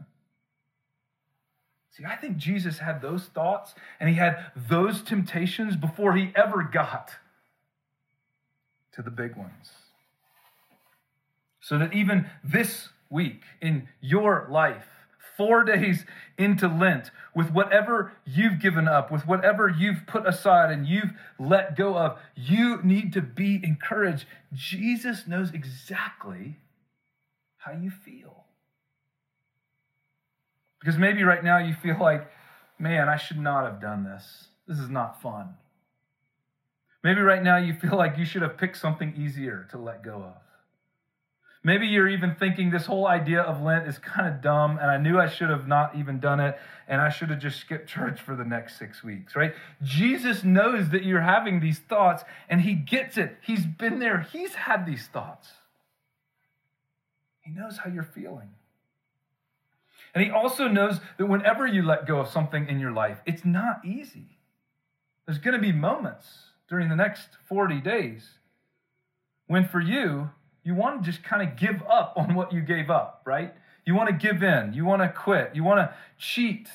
See, 1.97 2.05
I 2.05 2.17
think 2.17 2.39
Jesus 2.39 2.79
had 2.79 3.01
those 3.01 3.27
thoughts 3.27 3.75
and 4.01 4.09
he 4.09 4.17
had 4.17 4.47
those 4.57 5.01
temptations 5.01 5.77
before 5.77 6.17
he 6.17 6.33
ever 6.35 6.65
got 6.65 7.13
to 8.95 9.03
the 9.03 9.11
big 9.13 9.37
ones. 9.37 9.71
So 11.61 11.79
that 11.79 11.93
even 11.93 12.29
this 12.43 12.89
week 13.11 13.43
in 13.61 13.89
your 14.01 14.49
life, 14.51 14.89
four 15.43 15.65
days 15.65 16.05
into 16.39 16.69
Lent 16.69 17.11
with 17.35 17.51
whatever 17.51 18.13
you've 18.25 18.61
given 18.61 18.87
up, 18.87 19.11
with 19.11 19.27
whatever 19.27 19.69
you've 19.69 20.07
put 20.07 20.25
aside 20.25 20.71
and 20.71 20.87
you've 20.87 21.13
let 21.37 21.77
go 21.77 21.97
of, 21.97 22.17
you 22.37 22.81
need 22.85 23.13
to 23.13 23.21
be 23.21 23.61
encouraged. 23.65 24.25
Jesus 24.53 25.27
knows 25.27 25.53
exactly 25.53 26.59
how 27.57 27.73
you 27.73 27.91
feel. 27.91 28.45
Because 30.79 30.97
maybe 30.97 31.25
right 31.25 31.43
now 31.43 31.59
you 31.59 31.75
feel 31.75 31.99
like, 31.99 32.31
man, 32.79 33.09
I 33.09 33.17
should 33.17 33.39
not 33.39 33.65
have 33.65 33.81
done 33.81 34.05
this. 34.05 34.47
This 34.69 34.79
is 34.79 34.91
not 34.91 35.21
fun. 35.21 35.55
Maybe 37.03 37.21
right 37.21 37.43
now 37.43 37.57
you 37.57 37.75
feel 37.75 37.97
like 37.97 38.17
you 38.17 38.25
should 38.25 38.43
have 38.43 38.59
picked 38.59 38.77
something 38.77 39.15
easier 39.17 39.67
to 39.73 39.79
let 39.79 40.05
go 40.05 40.23
of. 40.23 40.42
Maybe 41.65 41.87
you're 41.87 42.09
even 42.09 42.35
thinking 42.35 42.71
this 42.71 42.87
whole 42.87 43.07
idea 43.07 43.41
of 43.41 43.63
Lent 43.63 43.87
is 43.87 43.97
kind 43.99 44.27
of 44.27 44.43
dumb, 44.43 44.79
and 44.79 44.91
I 44.91 44.97
knew 44.97 45.21
I 45.21 45.29
should 45.29 45.51
have 45.51 45.69
not 45.69 45.95
even 45.97 46.19
done 46.19 46.41
it, 46.41 46.59
and 46.89 47.01
I 47.01 47.09
should 47.09 47.31
have 47.31 47.39
just 47.39 47.61
skipped 47.61 47.89
church 47.89 48.21
for 48.21 48.35
the 48.35 48.45
next 48.45 48.79
six 48.79 49.05
weeks, 49.05 49.37
right? 49.37 49.55
Jesus 49.83 50.43
knows 50.43 50.89
that 50.89 51.05
you're 51.05 51.21
having 51.21 51.61
these 51.61 51.79
thoughts, 51.79 52.25
and 52.49 52.61
He 52.61 52.75
gets 52.75 53.17
it. 53.17 53.37
He's 53.43 53.65
been 53.65 54.01
there, 54.01 54.27
He's 54.33 54.55
had 54.55 54.87
these 54.87 55.07
thoughts. 55.07 55.49
He 57.43 57.53
knows 57.53 57.79
how 57.79 57.91
you're 57.91 58.03
feeling. 58.03 58.51
And 60.15 60.25
He 60.25 60.31
also 60.31 60.67
knows 60.67 60.99
that 61.17 61.27
whenever 61.27 61.65
you 61.65 61.83
let 61.83 62.09
go 62.09 62.19
of 62.19 62.29
something 62.29 62.69
in 62.69 62.81
your 62.81 62.93
life, 62.93 63.21
it's 63.25 63.45
not 63.45 63.85
easy. 63.85 64.39
There's 65.27 65.39
going 65.39 65.55
to 65.55 65.61
be 65.61 65.73
moments 65.73 66.27
during 66.69 66.89
the 66.89 66.97
next 66.97 67.29
40 67.49 67.81
days 67.81 68.39
when 69.47 69.69
for 69.69 69.81
you, 69.81 70.31
you 70.65 70.75
want 70.75 71.03
to 71.03 71.11
just 71.11 71.25
kind 71.25 71.47
of 71.47 71.57
give 71.57 71.83
up 71.89 72.15
on 72.17 72.35
what 72.35 72.53
you 72.53 72.61
gave 72.61 72.91
up, 72.91 73.23
right? 73.25 73.55
You 73.85 73.95
want 73.95 74.09
to 74.09 74.15
give 74.15 74.43
in. 74.43 74.73
You 74.75 74.85
want 74.85 75.03
to 75.03 75.09
quit. 75.09 75.51
You 75.55 75.65
want 75.65 75.79
to 75.79 75.95
cheat 76.19 76.69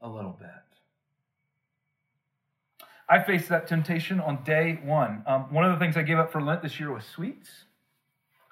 a 0.00 0.08
little 0.08 0.36
bit. 0.38 0.48
I 3.08 3.22
faced 3.22 3.48
that 3.48 3.66
temptation 3.66 4.20
on 4.20 4.44
day 4.44 4.78
one. 4.82 5.24
Um, 5.26 5.52
one 5.52 5.64
of 5.64 5.72
the 5.72 5.78
things 5.78 5.96
I 5.96 6.02
gave 6.02 6.18
up 6.18 6.32
for 6.32 6.40
Lent 6.40 6.62
this 6.62 6.80
year 6.80 6.92
was 6.92 7.04
sweets. 7.04 7.50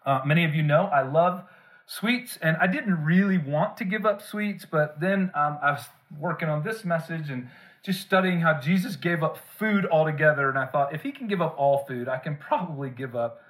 Uh, 0.05 0.21
many 0.27 0.45
of 0.45 0.55
you 0.55 0.63
know 0.63 0.87
I 0.87 1.03
love 1.03 1.45
sweets, 1.87 2.39
and 2.43 2.57
I 2.57 2.67
didn't 2.67 3.05
really 3.05 3.39
want 3.39 3.77
to 3.79 3.85
give 3.85 4.05
up 4.05 4.21
sweets, 4.21 4.67
but 4.71 5.01
then 5.01 5.31
um, 5.35 5.59
I 5.63 5.73
was 5.73 5.85
working 6.19 6.49
on 6.49 6.65
this 6.65 6.85
message 6.85 7.31
and 7.31 7.49
just 7.83 8.01
studying 8.01 8.41
how 8.41 8.61
Jesus 8.61 8.97
gave 8.97 9.23
up 9.23 9.39
food 9.59 9.87
altogether, 9.87 10.49
and 10.49 10.59
I 10.59 10.67
thought 10.67 10.95
if 10.95 11.03
he 11.03 11.13
can 11.13 11.29
give 11.29 11.41
up 11.41 11.55
all 11.57 11.85
food, 11.87 12.09
I 12.09 12.19
can 12.19 12.37
probably 12.37 12.91
give 12.91 13.17
up 13.17 13.41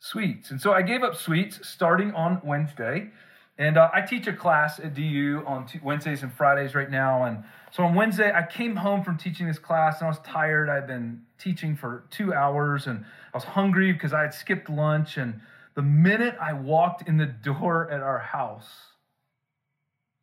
sweets. 0.00 0.50
And 0.50 0.60
so 0.60 0.72
I 0.72 0.82
gave 0.82 1.02
up 1.02 1.14
sweets 1.14 1.60
starting 1.68 2.12
on 2.12 2.40
Wednesday. 2.42 3.10
And 3.58 3.76
uh, 3.76 3.90
I 3.92 4.00
teach 4.00 4.26
a 4.26 4.32
class 4.32 4.80
at 4.80 4.94
DU 4.94 5.44
on 5.46 5.66
t- 5.66 5.78
Wednesdays 5.82 6.22
and 6.22 6.32
Fridays 6.32 6.74
right 6.74 6.90
now. 6.90 7.24
And 7.24 7.44
so 7.70 7.84
on 7.84 7.94
Wednesday, 7.94 8.32
I 8.34 8.42
came 8.42 8.74
home 8.74 9.04
from 9.04 9.18
teaching 9.18 9.46
this 9.46 9.58
class 9.58 10.00
and 10.00 10.06
I 10.06 10.08
was 10.08 10.18
tired. 10.20 10.70
I'd 10.70 10.86
been 10.86 11.22
teaching 11.38 11.76
for 11.76 12.04
two 12.10 12.32
hours 12.32 12.86
and 12.86 13.04
I 13.32 13.36
was 13.36 13.44
hungry 13.44 13.92
because 13.92 14.14
I 14.14 14.22
had 14.22 14.32
skipped 14.32 14.70
lunch. 14.70 15.18
And 15.18 15.40
the 15.74 15.82
minute 15.82 16.36
I 16.40 16.54
walked 16.54 17.06
in 17.06 17.18
the 17.18 17.26
door 17.44 17.90
at 17.90 18.00
our 18.00 18.18
house, 18.18 18.68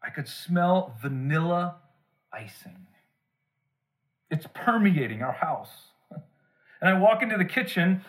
I 0.04 0.10
could 0.10 0.28
smell 0.28 0.96
vanilla 1.00 1.76
icing. 2.34 2.88
It's 4.32 4.48
permeating 4.54 5.22
our 5.22 5.32
house. 5.32 5.70
And 6.80 6.90
I 6.90 7.00
walk 7.00 7.24
into 7.24 7.38
the 7.38 7.46
kitchen 7.46 8.04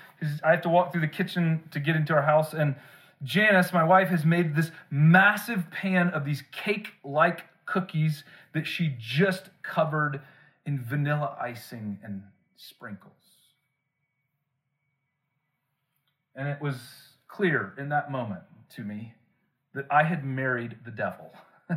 I 0.45 0.51
have 0.51 0.63
to 0.63 0.69
walk 0.69 0.93
through 0.93 1.03
the 1.03 1.09
kitchen 1.09 1.63
to 1.71 1.81
get 1.81 1.97
into 1.97 2.13
our 2.15 2.23
house. 2.23 2.53
And 2.53 2.75
Janice, 3.23 3.73
my 3.73 3.85
wife, 3.85 4.09
has 4.09 4.25
made 4.25 4.57
this 4.57 4.71
massive 4.91 5.71
pan 5.71 6.09
of 6.09 6.25
these 6.25 6.43
cake 6.51 6.95
like 7.05 7.45
cookies 7.67 8.25
that 8.53 8.67
she 8.67 8.95
just 8.99 9.51
covered 9.63 10.21
in 10.67 10.83
vanilla 10.83 11.37
icing 11.41 11.99
and 12.03 12.23
sprinkles. 12.57 13.13
And 16.35 16.49
it 16.49 16.61
was 16.61 16.77
clear 17.27 17.75
in 17.79 17.89
that 17.91 18.11
moment 18.11 18.43
to 18.77 18.83
me 18.83 19.15
that 19.75 19.87
I 19.91 20.05
had 20.05 20.25
married 20.25 20.79
the 20.85 20.91
devil. 20.91 21.33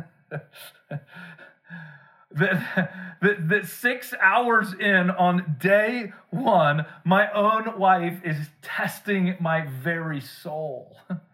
that, 2.36 3.16
that, 3.20 3.48
that 3.48 3.66
six 3.66 4.14
hours 4.20 4.74
in 4.74 5.10
on 5.10 5.56
day 5.60 6.12
one, 6.30 6.86
my 7.04 7.30
own 7.32 7.78
wife 7.78 8.20
is 8.24 8.36
testing 8.62 9.36
my 9.40 9.66
very 9.66 10.20
soul. 10.20 10.96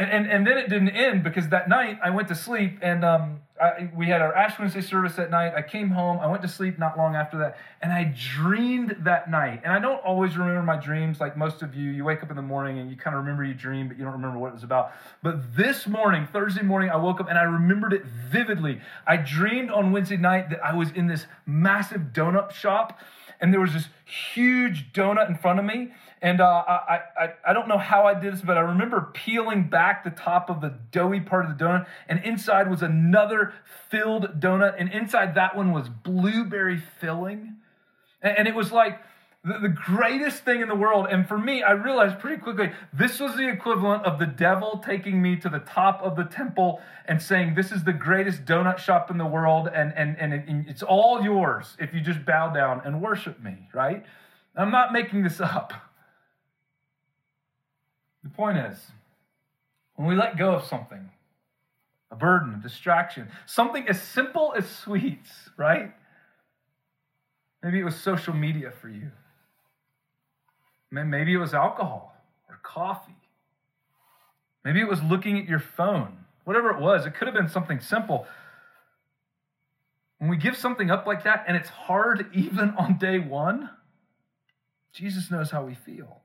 And, 0.00 0.10
and, 0.10 0.26
and 0.30 0.46
then 0.46 0.56
it 0.56 0.70
didn't 0.70 0.88
end 0.88 1.22
because 1.22 1.50
that 1.50 1.68
night 1.68 1.98
I 2.02 2.08
went 2.08 2.28
to 2.28 2.34
sleep 2.34 2.78
and 2.80 3.04
um, 3.04 3.40
I, 3.60 3.90
we 3.94 4.06
had 4.06 4.22
our 4.22 4.34
Ash 4.34 4.58
Wednesday 4.58 4.80
service 4.80 5.16
that 5.16 5.30
night. 5.30 5.52
I 5.54 5.60
came 5.60 5.90
home, 5.90 6.18
I 6.20 6.26
went 6.26 6.40
to 6.40 6.48
sleep 6.48 6.78
not 6.78 6.96
long 6.96 7.14
after 7.14 7.36
that, 7.36 7.58
and 7.82 7.92
I 7.92 8.14
dreamed 8.16 8.96
that 9.00 9.30
night. 9.30 9.60
And 9.62 9.74
I 9.74 9.78
don't 9.78 10.02
always 10.02 10.38
remember 10.38 10.62
my 10.62 10.78
dreams 10.78 11.20
like 11.20 11.36
most 11.36 11.60
of 11.60 11.74
you. 11.74 11.90
You 11.90 12.04
wake 12.04 12.22
up 12.22 12.30
in 12.30 12.36
the 12.36 12.40
morning 12.40 12.78
and 12.78 12.90
you 12.90 12.96
kind 12.96 13.14
of 13.14 13.22
remember 13.22 13.44
your 13.44 13.52
dream, 13.52 13.88
but 13.88 13.98
you 13.98 14.04
don't 14.04 14.14
remember 14.14 14.38
what 14.38 14.48
it 14.48 14.54
was 14.54 14.64
about. 14.64 14.92
But 15.22 15.54
this 15.54 15.86
morning, 15.86 16.26
Thursday 16.32 16.62
morning, 16.62 16.88
I 16.88 16.96
woke 16.96 17.20
up 17.20 17.28
and 17.28 17.36
I 17.36 17.42
remembered 17.42 17.92
it 17.92 18.06
vividly. 18.06 18.80
I 19.06 19.18
dreamed 19.18 19.70
on 19.70 19.92
Wednesday 19.92 20.16
night 20.16 20.48
that 20.48 20.64
I 20.64 20.72
was 20.72 20.92
in 20.92 21.08
this 21.08 21.26
massive 21.44 22.14
donut 22.14 22.52
shop 22.52 22.98
and 23.40 23.52
there 23.52 23.60
was 23.60 23.72
this 23.72 23.88
huge 24.04 24.92
donut 24.92 25.28
in 25.28 25.36
front 25.36 25.58
of 25.58 25.64
me. 25.64 25.92
And 26.22 26.40
uh, 26.40 26.64
I, 26.68 27.00
I, 27.18 27.28
I 27.48 27.52
don't 27.54 27.66
know 27.66 27.78
how 27.78 28.04
I 28.06 28.18
did 28.18 28.34
this, 28.34 28.42
but 28.42 28.58
I 28.58 28.60
remember 28.60 29.10
peeling 29.14 29.70
back 29.70 30.04
the 30.04 30.10
top 30.10 30.50
of 30.50 30.60
the 30.60 30.74
doughy 30.92 31.20
part 31.20 31.46
of 31.46 31.56
the 31.56 31.64
donut, 31.64 31.86
and 32.08 32.22
inside 32.22 32.68
was 32.68 32.82
another 32.82 33.54
filled 33.88 34.40
donut, 34.40 34.74
and 34.78 34.92
inside 34.92 35.34
that 35.36 35.56
one 35.56 35.72
was 35.72 35.88
blueberry 35.88 36.82
filling. 37.00 37.56
And, 38.22 38.38
and 38.38 38.48
it 38.48 38.54
was 38.54 38.70
like 38.70 39.00
the, 39.44 39.58
the 39.60 39.68
greatest 39.68 40.44
thing 40.44 40.60
in 40.60 40.68
the 40.68 40.74
world. 40.74 41.06
And 41.10 41.26
for 41.26 41.38
me, 41.38 41.62
I 41.62 41.72
realized 41.72 42.18
pretty 42.18 42.42
quickly 42.42 42.70
this 42.92 43.18
was 43.18 43.36
the 43.36 43.48
equivalent 43.48 44.04
of 44.04 44.18
the 44.18 44.26
devil 44.26 44.82
taking 44.84 45.22
me 45.22 45.36
to 45.36 45.48
the 45.48 45.60
top 45.60 46.02
of 46.02 46.16
the 46.16 46.24
temple 46.24 46.80
and 47.06 47.22
saying, 47.22 47.54
This 47.54 47.72
is 47.72 47.84
the 47.84 47.94
greatest 47.94 48.44
donut 48.44 48.78
shop 48.78 49.10
in 49.10 49.16
the 49.16 49.26
world, 49.26 49.68
and, 49.74 49.94
and, 49.96 50.18
and, 50.18 50.34
it, 50.34 50.44
and 50.46 50.68
it's 50.68 50.82
all 50.82 51.22
yours 51.22 51.76
if 51.78 51.94
you 51.94 52.00
just 52.00 52.24
bow 52.26 52.52
down 52.52 52.82
and 52.84 53.00
worship 53.00 53.42
me, 53.42 53.68
right? 53.72 54.04
I'm 54.54 54.70
not 54.70 54.92
making 54.92 55.22
this 55.22 55.40
up. 55.40 55.72
The 58.22 58.30
point 58.30 58.58
is, 58.58 58.78
when 59.94 60.08
we 60.08 60.14
let 60.14 60.38
go 60.38 60.54
of 60.54 60.64
something, 60.64 61.10
a 62.10 62.16
burden, 62.16 62.54
a 62.54 62.62
distraction, 62.62 63.28
something 63.46 63.88
as 63.88 64.00
simple 64.00 64.54
as 64.56 64.68
sweets, 64.68 65.30
right? 65.56 65.92
Maybe 67.62 67.78
it 67.78 67.84
was 67.84 67.96
social 67.96 68.34
media 68.34 68.70
for 68.70 68.88
you. 68.88 69.10
Maybe 70.90 71.32
it 71.32 71.38
was 71.38 71.54
alcohol 71.54 72.16
or 72.48 72.58
coffee. 72.62 73.14
Maybe 74.64 74.80
it 74.80 74.88
was 74.88 75.02
looking 75.02 75.38
at 75.38 75.48
your 75.48 75.60
phone. 75.60 76.24
Whatever 76.44 76.70
it 76.70 76.80
was, 76.80 77.06
it 77.06 77.14
could 77.14 77.28
have 77.28 77.34
been 77.34 77.48
something 77.48 77.80
simple. 77.80 78.26
When 80.18 80.28
we 80.28 80.36
give 80.36 80.56
something 80.56 80.90
up 80.90 81.06
like 81.06 81.24
that 81.24 81.44
and 81.46 81.56
it's 81.56 81.68
hard 81.68 82.26
even 82.34 82.70
on 82.76 82.98
day 82.98 83.18
one, 83.18 83.70
Jesus 84.92 85.30
knows 85.30 85.50
how 85.50 85.64
we 85.64 85.74
feel. 85.74 86.20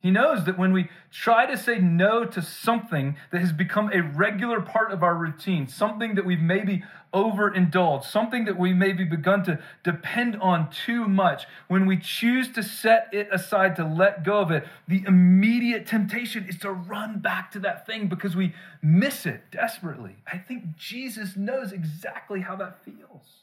He 0.00 0.10
knows 0.10 0.46
that 0.46 0.58
when 0.58 0.72
we 0.72 0.88
try 1.10 1.44
to 1.44 1.58
say 1.58 1.78
no 1.78 2.24
to 2.24 2.40
something 2.40 3.16
that 3.30 3.40
has 3.40 3.52
become 3.52 3.90
a 3.92 4.00
regular 4.00 4.62
part 4.62 4.92
of 4.92 5.02
our 5.02 5.14
routine, 5.14 5.68
something 5.68 6.14
that 6.14 6.24
we've 6.24 6.40
maybe 6.40 6.82
overindulged, 7.12 8.06
something 8.06 8.46
that 8.46 8.58
we 8.58 8.72
maybe 8.72 9.04
begun 9.04 9.44
to 9.44 9.58
depend 9.82 10.36
on 10.36 10.70
too 10.70 11.06
much, 11.06 11.44
when 11.68 11.84
we 11.84 11.98
choose 11.98 12.50
to 12.52 12.62
set 12.62 13.08
it 13.12 13.28
aside 13.30 13.76
to 13.76 13.84
let 13.84 14.24
go 14.24 14.38
of 14.40 14.50
it, 14.50 14.66
the 14.88 15.04
immediate 15.06 15.86
temptation 15.86 16.46
is 16.48 16.56
to 16.60 16.70
run 16.70 17.18
back 17.18 17.50
to 17.52 17.58
that 17.58 17.84
thing 17.86 18.06
because 18.06 18.34
we 18.34 18.54
miss 18.80 19.26
it 19.26 19.50
desperately. 19.50 20.16
I 20.32 20.38
think 20.38 20.78
Jesus 20.78 21.36
knows 21.36 21.72
exactly 21.72 22.40
how 22.40 22.56
that 22.56 22.82
feels. 22.86 23.42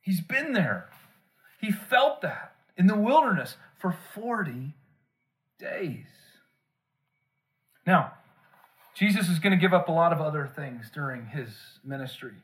He's 0.00 0.20
been 0.20 0.54
there, 0.54 0.88
he 1.60 1.70
felt 1.70 2.20
that 2.22 2.54
in 2.76 2.88
the 2.88 2.96
wilderness 2.96 3.56
for 3.78 3.96
40 4.14 4.74
days. 5.60 6.06
Now, 7.86 8.14
Jesus 8.94 9.28
is 9.28 9.38
going 9.38 9.52
to 9.52 9.60
give 9.60 9.72
up 9.72 9.88
a 9.88 9.92
lot 9.92 10.12
of 10.12 10.20
other 10.20 10.50
things 10.54 10.90
during 10.92 11.26
his 11.26 11.48
ministry. 11.84 12.34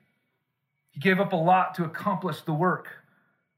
He 0.91 1.01
gave 1.01 1.21
up 1.21 1.33
a 1.33 1.37
lot 1.37 1.75
to 1.77 1.85
accomplish 1.85 2.43
the 2.43 2.55
work 2.55 2.89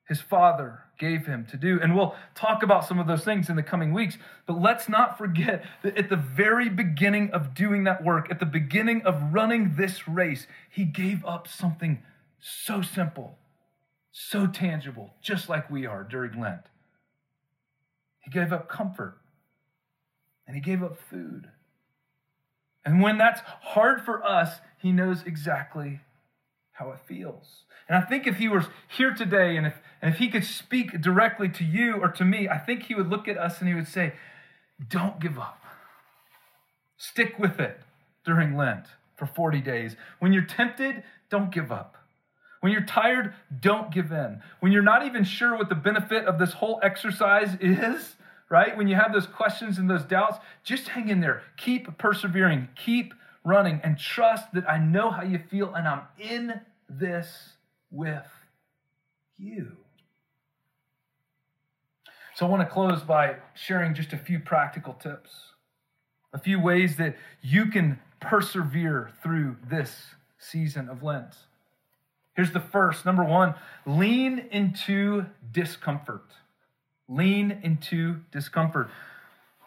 his 0.09 0.21
father 0.23 0.81
gave 0.99 1.27
him 1.27 1.47
to 1.51 1.57
do. 1.57 1.79
And 1.81 1.95
we'll 1.95 2.17
talk 2.35 2.63
about 2.63 2.87
some 2.87 2.99
of 2.99 3.07
those 3.07 3.25
things 3.25 3.51
in 3.51 3.57
the 3.57 3.63
coming 3.63 3.93
weeks. 3.93 4.17
But 4.47 4.61
let's 4.61 4.89
not 4.89 5.19
forget 5.19 5.65
that 5.83 5.99
at 5.99 6.09
the 6.09 6.17
very 6.17 6.71
beginning 6.71 7.31
of 7.33 7.55
doing 7.55 7.85
that 7.85 8.03
work, 8.03 8.31
at 8.31 8.41
the 8.41 8.47
beginning 8.47 9.03
of 9.03 9.35
running 9.35 9.75
this 9.77 10.09
race, 10.09 10.47
he 10.71 10.85
gave 10.85 11.25
up 11.27 11.47
something 11.47 12.03
so 12.41 12.81
simple, 12.81 13.39
so 14.11 14.47
tangible, 14.47 15.15
just 15.21 15.49
like 15.49 15.71
we 15.71 15.85
are 15.85 16.05
during 16.05 16.41
Lent. 16.41 16.63
He 18.21 18.31
gave 18.31 18.53
up 18.53 18.69
comfort 18.69 19.18
and 20.49 20.57
he 20.57 20.63
gave 20.63 20.83
up 20.83 20.99
food. 20.99 21.51
And 22.85 23.03
when 23.03 23.19
that's 23.19 23.43
hard 23.61 24.01
for 24.01 24.25
us, 24.25 24.61
he 24.79 24.91
knows 24.91 25.23
exactly 25.25 26.01
how 26.73 26.91
it 26.91 27.01
feels. 27.07 27.65
And 27.87 27.97
I 27.97 28.01
think 28.01 28.27
if 28.27 28.37
he 28.37 28.49
was 28.49 28.65
here 28.89 29.13
today 29.13 29.57
and 29.57 29.67
if, 29.67 29.75
and 30.01 30.13
if 30.13 30.19
he 30.19 30.29
could 30.29 30.45
speak 30.45 31.01
directly 31.01 31.51
to 31.51 31.65
you 31.65 31.97
or 31.97 32.09
to 32.09 32.25
me, 32.25 32.49
I 32.49 32.57
think 32.57 32.85
he 32.85 32.95
would 32.95 33.09
look 33.11 33.29
at 33.29 33.37
us 33.37 33.61
and 33.61 33.69
he 33.69 33.75
would 33.75 33.89
say, 33.89 34.15
Don't 34.89 35.21
give 35.21 35.39
up. 35.39 35.63
Stick 36.97 37.39
with 37.39 37.61
it 37.61 37.81
during 38.25 38.57
Lent 38.57 38.87
for 39.17 39.27
40 39.27 39.61
days. 39.61 39.97
When 40.19 40.33
you're 40.33 40.45
tempted, 40.45 41.03
don't 41.31 41.53
give 41.53 41.71
up. 41.71 41.97
When 42.61 42.73
you're 42.73 42.87
tired, 42.87 43.35
don't 43.61 43.93
give 43.93 44.13
in. 44.13 44.41
When 44.61 44.73
you're 44.73 44.83
not 44.83 45.05
even 45.05 45.25
sure 45.25 45.57
what 45.57 45.69
the 45.69 45.75
benefit 45.75 46.25
of 46.25 46.39
this 46.39 46.55
whole 46.55 46.81
exercise 46.83 47.57
is, 47.61 48.17
right? 48.51 48.77
When 48.77 48.89
you 48.89 48.97
have 48.97 49.13
those 49.13 49.27
questions 49.27 49.79
and 49.79 49.89
those 49.89 50.05
doubts, 50.05 50.39
just 50.65 50.89
hang 50.89 51.09
in 51.09 51.21
there. 51.21 51.43
Keep 51.57 51.99
persevering, 51.99 52.69
keep 52.75 53.15
running, 53.45 53.81
and 53.85 53.99
trust 53.99 54.53
that 54.53 54.69
I 54.69 54.79
know 54.79 55.11
how 55.11 55.23
you 55.23 55.39
feel 55.51 55.75
and 55.75 55.87
I'm 55.87 56.03
in 56.19 56.61
this 56.89 57.53
with 57.91 58.27
you. 59.37 59.77
So 62.35 62.47
I 62.47 62.49
want 62.49 62.63
to 62.63 62.73
close 62.73 63.03
by 63.03 63.37
sharing 63.55 63.95
just 63.95 64.13
a 64.13 64.17
few 64.17 64.39
practical 64.39 64.95
tips, 64.95 65.31
a 66.33 66.39
few 66.39 66.61
ways 66.61 66.97
that 66.97 67.17
you 67.43 67.67
can 67.67 67.99
persevere 68.21 69.11
through 69.23 69.57
this 69.69 70.07
season 70.39 70.89
of 70.89 71.03
Lent. 71.03 71.35
Here's 72.35 72.53
the 72.53 72.61
first 72.61 73.05
number 73.05 73.25
one 73.25 73.55
lean 73.85 74.47
into 74.53 75.27
discomfort. 75.51 76.31
Lean 77.09 77.61
into 77.63 78.21
discomfort. 78.31 78.89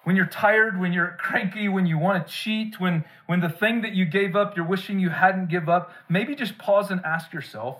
When 0.03 0.15
you're 0.15 0.25
tired, 0.25 0.79
when 0.79 0.93
you're 0.93 1.17
cranky, 1.19 1.69
when 1.69 1.85
you 1.85 1.97
want 1.97 2.25
to 2.25 2.33
cheat, 2.33 2.79
when, 2.79 3.03
when 3.27 3.39
the 3.39 3.49
thing 3.49 3.81
that 3.81 3.93
you 3.93 4.05
gave 4.05 4.35
up, 4.35 4.55
you're 4.55 4.65
wishing 4.65 4.99
you 4.99 5.09
hadn't 5.09 5.49
give 5.49 5.69
up, 5.69 5.91
maybe 6.09 6.35
just 6.35 6.57
pause 6.57 6.91
and 6.91 7.01
ask 7.05 7.33
yourself, 7.33 7.77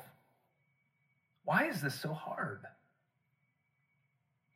why 1.44 1.68
is 1.68 1.82
this 1.82 2.00
so 2.00 2.14
hard? 2.14 2.62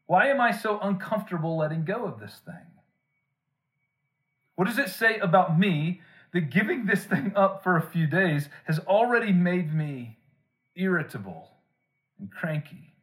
Why 0.05 0.27
am 0.27 0.39
I 0.39 0.51
so 0.51 0.79
uncomfortable 0.79 1.57
letting 1.57 1.85
go 1.85 2.05
of 2.05 2.19
this 2.19 2.39
thing? 2.45 2.53
What 4.55 4.65
does 4.65 4.77
it 4.77 4.89
say 4.89 5.17
about 5.17 5.59
me 5.59 6.01
that 6.35 6.49
giving 6.49 6.85
this 6.85 7.05
thing 7.05 7.31
up 7.33 7.63
for 7.63 7.77
a 7.77 7.81
few 7.81 8.05
days 8.05 8.49
has 8.65 8.79
already 8.79 9.31
made 9.31 9.73
me 9.73 10.17
irritable 10.75 11.49
and 12.19 12.29
cranky. 12.29 12.94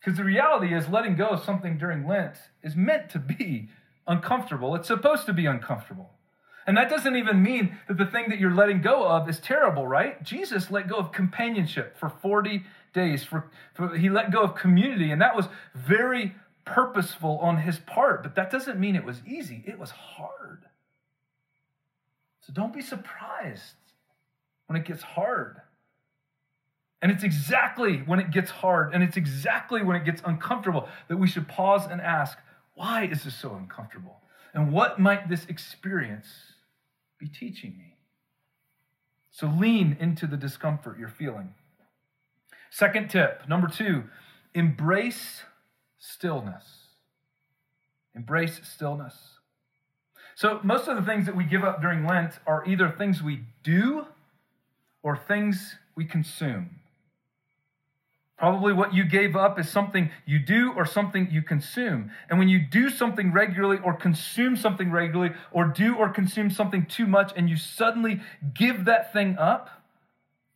Because 0.00 0.16
the 0.16 0.24
reality 0.24 0.74
is, 0.74 0.88
letting 0.88 1.16
go 1.16 1.28
of 1.28 1.42
something 1.42 1.76
during 1.76 2.06
Lent 2.06 2.36
is 2.62 2.76
meant 2.76 3.10
to 3.10 3.18
be 3.18 3.68
uncomfortable. 4.06 4.74
It's 4.74 4.88
supposed 4.88 5.26
to 5.26 5.32
be 5.32 5.46
uncomfortable. 5.46 6.10
And 6.66 6.76
that 6.76 6.90
doesn't 6.90 7.16
even 7.16 7.42
mean 7.42 7.78
that 7.88 7.96
the 7.96 8.06
thing 8.06 8.28
that 8.28 8.38
you're 8.38 8.54
letting 8.54 8.82
go 8.82 9.06
of 9.08 9.28
is 9.28 9.40
terrible, 9.40 9.86
right? 9.86 10.22
Jesus 10.22 10.70
let 10.70 10.86
go 10.86 10.96
of 10.96 11.12
companionship 11.12 11.98
for 11.98 12.10
40 12.10 12.62
days. 12.92 13.24
For, 13.24 13.50
for, 13.74 13.96
he 13.96 14.10
let 14.10 14.30
go 14.30 14.42
of 14.42 14.54
community, 14.54 15.10
and 15.10 15.20
that 15.22 15.34
was 15.34 15.48
very 15.74 16.34
purposeful 16.66 17.38
on 17.38 17.58
his 17.58 17.78
part. 17.78 18.22
But 18.22 18.34
that 18.34 18.50
doesn't 18.50 18.78
mean 18.78 18.96
it 18.96 19.04
was 19.04 19.22
easy, 19.26 19.64
it 19.66 19.78
was 19.78 19.90
hard. 19.90 20.64
So 22.42 22.52
don't 22.52 22.72
be 22.72 22.82
surprised 22.82 23.74
when 24.66 24.78
it 24.78 24.84
gets 24.84 25.02
hard. 25.02 25.62
And 27.00 27.12
it's 27.12 27.22
exactly 27.22 27.98
when 27.98 28.18
it 28.18 28.30
gets 28.30 28.50
hard 28.50 28.92
and 28.92 29.02
it's 29.02 29.16
exactly 29.16 29.82
when 29.82 29.96
it 29.96 30.04
gets 30.04 30.20
uncomfortable 30.24 30.88
that 31.08 31.16
we 31.16 31.28
should 31.28 31.46
pause 31.46 31.86
and 31.86 32.00
ask, 32.00 32.38
why 32.74 33.04
is 33.04 33.24
this 33.24 33.36
so 33.36 33.54
uncomfortable? 33.54 34.20
And 34.52 34.72
what 34.72 34.98
might 34.98 35.28
this 35.28 35.44
experience 35.46 36.26
be 37.18 37.28
teaching 37.28 37.76
me? 37.78 37.96
So 39.30 39.46
lean 39.46 39.96
into 40.00 40.26
the 40.26 40.36
discomfort 40.36 40.98
you're 40.98 41.08
feeling. 41.08 41.54
Second 42.70 43.08
tip, 43.08 43.48
number 43.48 43.68
two, 43.68 44.04
embrace 44.54 45.42
stillness. 45.98 46.64
Embrace 48.14 48.60
stillness. 48.64 49.14
So, 50.34 50.60
most 50.62 50.86
of 50.86 50.96
the 50.96 51.02
things 51.02 51.26
that 51.26 51.36
we 51.36 51.44
give 51.44 51.64
up 51.64 51.80
during 51.80 52.06
Lent 52.06 52.38
are 52.46 52.64
either 52.64 52.88
things 52.88 53.22
we 53.22 53.44
do 53.64 54.06
or 55.02 55.16
things 55.16 55.76
we 55.96 56.04
consume. 56.04 56.77
Probably 58.38 58.72
what 58.72 58.94
you 58.94 59.04
gave 59.04 59.34
up 59.34 59.58
is 59.58 59.68
something 59.68 60.10
you 60.24 60.38
do 60.38 60.72
or 60.76 60.86
something 60.86 61.28
you 61.28 61.42
consume. 61.42 62.12
And 62.30 62.38
when 62.38 62.48
you 62.48 62.60
do 62.60 62.88
something 62.88 63.32
regularly 63.32 63.78
or 63.84 63.94
consume 63.94 64.56
something 64.56 64.92
regularly 64.92 65.34
or 65.50 65.64
do 65.64 65.96
or 65.96 66.08
consume 66.08 66.48
something 66.48 66.86
too 66.86 67.06
much 67.06 67.32
and 67.34 67.50
you 67.50 67.56
suddenly 67.56 68.20
give 68.54 68.84
that 68.84 69.12
thing 69.12 69.36
up, 69.38 69.70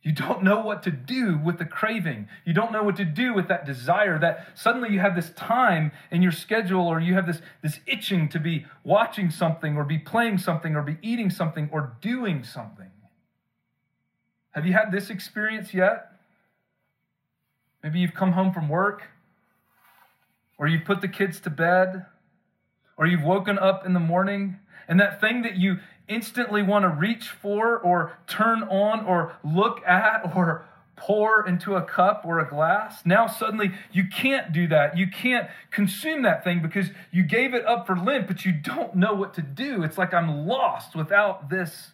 you 0.01 0.13
don't 0.13 0.43
know 0.43 0.61
what 0.61 0.83
to 0.83 0.91
do 0.91 1.37
with 1.37 1.57
the 1.57 1.65
craving. 1.65 2.29
You 2.45 2.53
don't 2.53 2.71
know 2.71 2.83
what 2.83 2.95
to 2.97 3.05
do 3.05 3.33
with 3.33 3.49
that 3.49 3.65
desire 3.65 4.17
that 4.19 4.47
suddenly 4.53 4.89
you 4.91 4.99
have 4.99 5.15
this 5.15 5.31
time 5.31 5.91
in 6.09 6.21
your 6.21 6.31
schedule 6.31 6.87
or 6.87 7.01
you 7.01 7.15
have 7.15 7.27
this, 7.27 7.41
this 7.61 7.81
itching 7.85 8.29
to 8.29 8.39
be 8.39 8.65
watching 8.85 9.29
something 9.29 9.75
or 9.75 9.83
be 9.83 9.97
playing 9.97 10.37
something 10.37 10.75
or 10.77 10.83
be 10.83 10.97
eating 11.01 11.29
something 11.29 11.69
or 11.73 11.97
doing 11.99 12.45
something. 12.45 12.91
Have 14.51 14.65
you 14.65 14.71
had 14.71 14.91
this 14.91 15.09
experience 15.09 15.73
yet? 15.73 16.12
Maybe 17.83 17.99
you've 17.99 18.13
come 18.13 18.31
home 18.31 18.53
from 18.53 18.69
work, 18.69 19.03
or 20.57 20.67
you've 20.67 20.85
put 20.85 21.01
the 21.01 21.07
kids 21.09 21.39
to 21.41 21.49
bed, 21.49 22.05
or 22.97 23.05
you've 23.05 23.23
woken 23.23 23.59
up 23.59 23.85
in 23.85 23.93
the 23.93 23.99
morning, 23.99 24.57
and 24.87 24.99
that 24.99 25.19
thing 25.19 25.41
that 25.41 25.57
you 25.57 25.79
instantly 26.07 26.63
want 26.63 26.83
to 26.83 26.89
reach 26.89 27.27
for, 27.27 27.77
or 27.77 28.17
turn 28.25 28.63
on, 28.63 29.05
or 29.05 29.35
look 29.43 29.85
at, 29.85 30.31
or 30.35 30.65
pour 30.95 31.45
into 31.47 31.75
a 31.75 31.81
cup 31.81 32.23
or 32.25 32.39
a 32.39 32.47
glass. 32.47 33.05
Now 33.05 33.27
suddenly 33.27 33.71
you 33.91 34.05
can't 34.07 34.53
do 34.53 34.67
that. 34.67 34.97
You 34.97 35.07
can't 35.07 35.49
consume 35.71 36.21
that 36.21 36.43
thing 36.43 36.61
because 36.61 36.89
you 37.11 37.23
gave 37.23 37.53
it 37.53 37.65
up 37.65 37.87
for 37.87 37.97
Lent, 37.97 38.27
but 38.27 38.45
you 38.45 38.51
don't 38.51 38.95
know 38.95 39.13
what 39.13 39.33
to 39.33 39.41
do. 39.41 39.83
It's 39.83 39.97
like 39.97 40.13
I'm 40.13 40.47
lost 40.47 40.95
without 40.95 41.49
this 41.49 41.91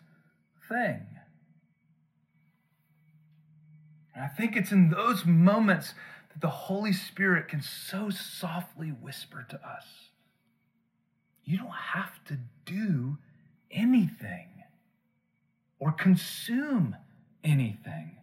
thing. 0.67 1.05
And 4.19 4.25
I 4.25 4.35
think 4.35 4.57
it's 4.57 4.73
in 4.73 4.89
those 4.89 5.25
moments 5.25 5.93
that 6.33 6.41
the 6.41 6.49
Holy 6.49 6.91
Spirit 6.91 7.47
can 7.47 7.61
so 7.61 8.09
softly 8.09 8.89
whisper 8.89 9.45
to 9.49 9.55
us 9.65 9.85
you 11.45 11.57
don't 11.57 11.71
have 11.71 12.23
to 12.25 12.37
do 12.65 13.17
anything 13.71 14.49
or 15.79 15.93
consume 15.93 16.97
anything 17.45 18.17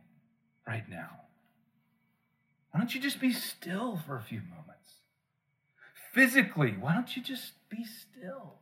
right 0.67 0.89
now. 0.89 1.23
Why 2.71 2.79
don't 2.79 2.95
you 2.95 3.01
just 3.01 3.19
be 3.19 3.33
still 3.33 3.97
for 3.97 4.17
a 4.17 4.23
few 4.23 4.43
moments? 4.43 5.01
Physically, 6.13 6.77
why 6.79 6.93
don't 6.93 7.17
you 7.17 7.23
just 7.23 7.55
be 7.71 7.85
still? 7.85 8.57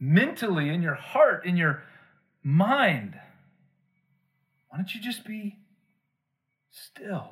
Mentally, 0.00 0.70
in 0.70 0.80
your 0.80 0.94
heart, 0.94 1.44
in 1.44 1.58
your 1.58 1.82
mind, 2.42 3.20
why 4.70 4.78
don't 4.78 4.94
you 4.94 5.00
just 5.00 5.24
be 5.26 5.58
still? 6.70 7.28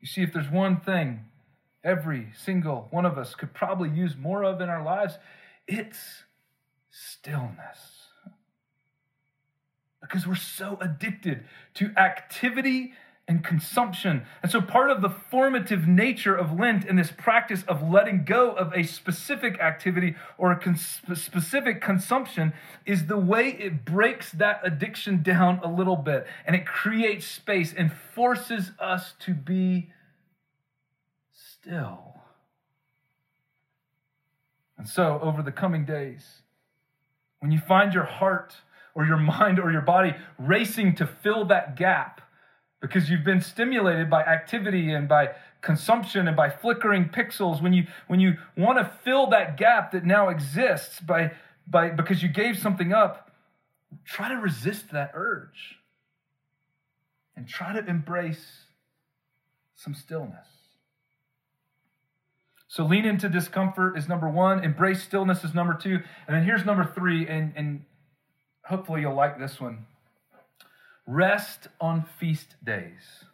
You 0.00 0.08
see, 0.08 0.22
if 0.22 0.32
there's 0.32 0.50
one 0.50 0.80
thing 0.80 1.26
every 1.84 2.28
single 2.44 2.88
one 2.90 3.04
of 3.04 3.18
us 3.18 3.34
could 3.34 3.54
probably 3.54 3.90
use 3.90 4.16
more 4.16 4.42
of 4.42 4.60
in 4.60 4.68
our 4.68 4.82
lives, 4.82 5.18
it's 5.68 6.24
stillness. 6.90 8.08
Because 10.00 10.26
we're 10.26 10.34
so 10.34 10.78
addicted 10.80 11.44
to 11.74 11.92
activity 11.96 12.94
and 13.28 13.44
consumption. 13.44 14.26
And 14.42 14.50
so, 14.50 14.60
part 14.60 14.90
of 14.90 15.00
the 15.00 15.08
formative 15.08 15.86
nature 15.86 16.34
of 16.34 16.58
Lent 16.58 16.84
and 16.84 16.98
this 16.98 17.12
practice 17.12 17.62
of 17.68 17.82
letting 17.82 18.24
go 18.24 18.50
of 18.50 18.72
a 18.74 18.82
specific 18.82 19.60
activity 19.60 20.16
or 20.38 20.50
a 20.50 20.58
cons- 20.58 21.00
specific 21.14 21.80
consumption 21.80 22.52
is 22.84 23.06
the 23.06 23.16
way 23.16 23.50
it 23.50 23.84
breaks 23.84 24.32
that 24.32 24.60
addiction 24.64 25.22
down 25.22 25.60
a 25.62 25.68
little 25.68 25.96
bit 25.96 26.26
and 26.46 26.56
it 26.56 26.66
creates 26.66 27.26
space 27.26 27.72
and 27.72 27.92
forces 27.92 28.72
us 28.80 29.14
to 29.20 29.34
be 29.34 29.90
still. 31.32 32.20
And 34.76 34.88
so, 34.88 35.20
over 35.22 35.42
the 35.42 35.52
coming 35.52 35.84
days, 35.84 36.42
when 37.38 37.52
you 37.52 37.60
find 37.60 37.94
your 37.94 38.04
heart 38.04 38.54
or 38.96 39.06
your 39.06 39.16
mind 39.16 39.60
or 39.60 39.70
your 39.70 39.80
body 39.80 40.16
racing 40.38 40.96
to 40.96 41.06
fill 41.06 41.44
that 41.44 41.76
gap, 41.76 42.21
because 42.82 43.08
you've 43.08 43.24
been 43.24 43.40
stimulated 43.40 44.10
by 44.10 44.22
activity 44.22 44.92
and 44.92 45.08
by 45.08 45.30
consumption 45.62 46.28
and 46.28 46.36
by 46.36 46.50
flickering 46.50 47.08
pixels. 47.08 47.62
When 47.62 47.72
you 47.72 47.86
when 48.08 48.20
you 48.20 48.34
want 48.56 48.78
to 48.78 48.90
fill 49.04 49.28
that 49.28 49.56
gap 49.56 49.92
that 49.92 50.04
now 50.04 50.28
exists 50.28 51.00
by 51.00 51.32
by 51.66 51.88
because 51.88 52.22
you 52.22 52.28
gave 52.28 52.58
something 52.58 52.92
up 52.92 53.30
try 54.04 54.28
to 54.28 54.36
resist 54.36 54.90
that 54.92 55.12
urge. 55.14 55.78
And 57.36 57.48
try 57.48 57.72
to 57.72 57.84
embrace 57.88 58.66
some 59.74 59.94
stillness. 59.94 60.46
So 62.68 62.84
lean 62.84 63.04
into 63.04 63.28
discomfort 63.28 63.98
is 63.98 64.08
number 64.08 64.28
one, 64.28 64.64
embrace 64.64 65.02
stillness 65.02 65.44
is 65.44 65.54
number 65.54 65.74
two. 65.74 66.00
And 66.26 66.36
then 66.36 66.44
here's 66.44 66.64
number 66.64 66.84
three, 66.84 67.26
and, 67.26 67.52
and 67.56 67.84
hopefully 68.64 69.02
you'll 69.02 69.14
like 69.14 69.38
this 69.38 69.60
one 69.60 69.86
rest 71.06 71.68
on 71.80 72.04
feast 72.18 72.56
days. 72.64 73.24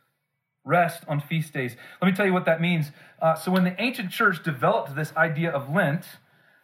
Rest 0.65 1.03
on 1.09 1.21
feast 1.21 1.53
days. 1.53 1.77
Let 2.01 2.11
me 2.11 2.15
tell 2.15 2.27
you 2.27 2.33
what 2.33 2.45
that 2.45 2.61
means. 2.61 2.91
Uh, 3.21 3.35
so, 3.35 3.51
when 3.51 3.65
the 3.65 3.81
ancient 3.81 4.11
church 4.11 4.43
developed 4.43 4.95
this 4.95 5.15
idea 5.17 5.51
of 5.51 5.71
Lent, 5.75 6.05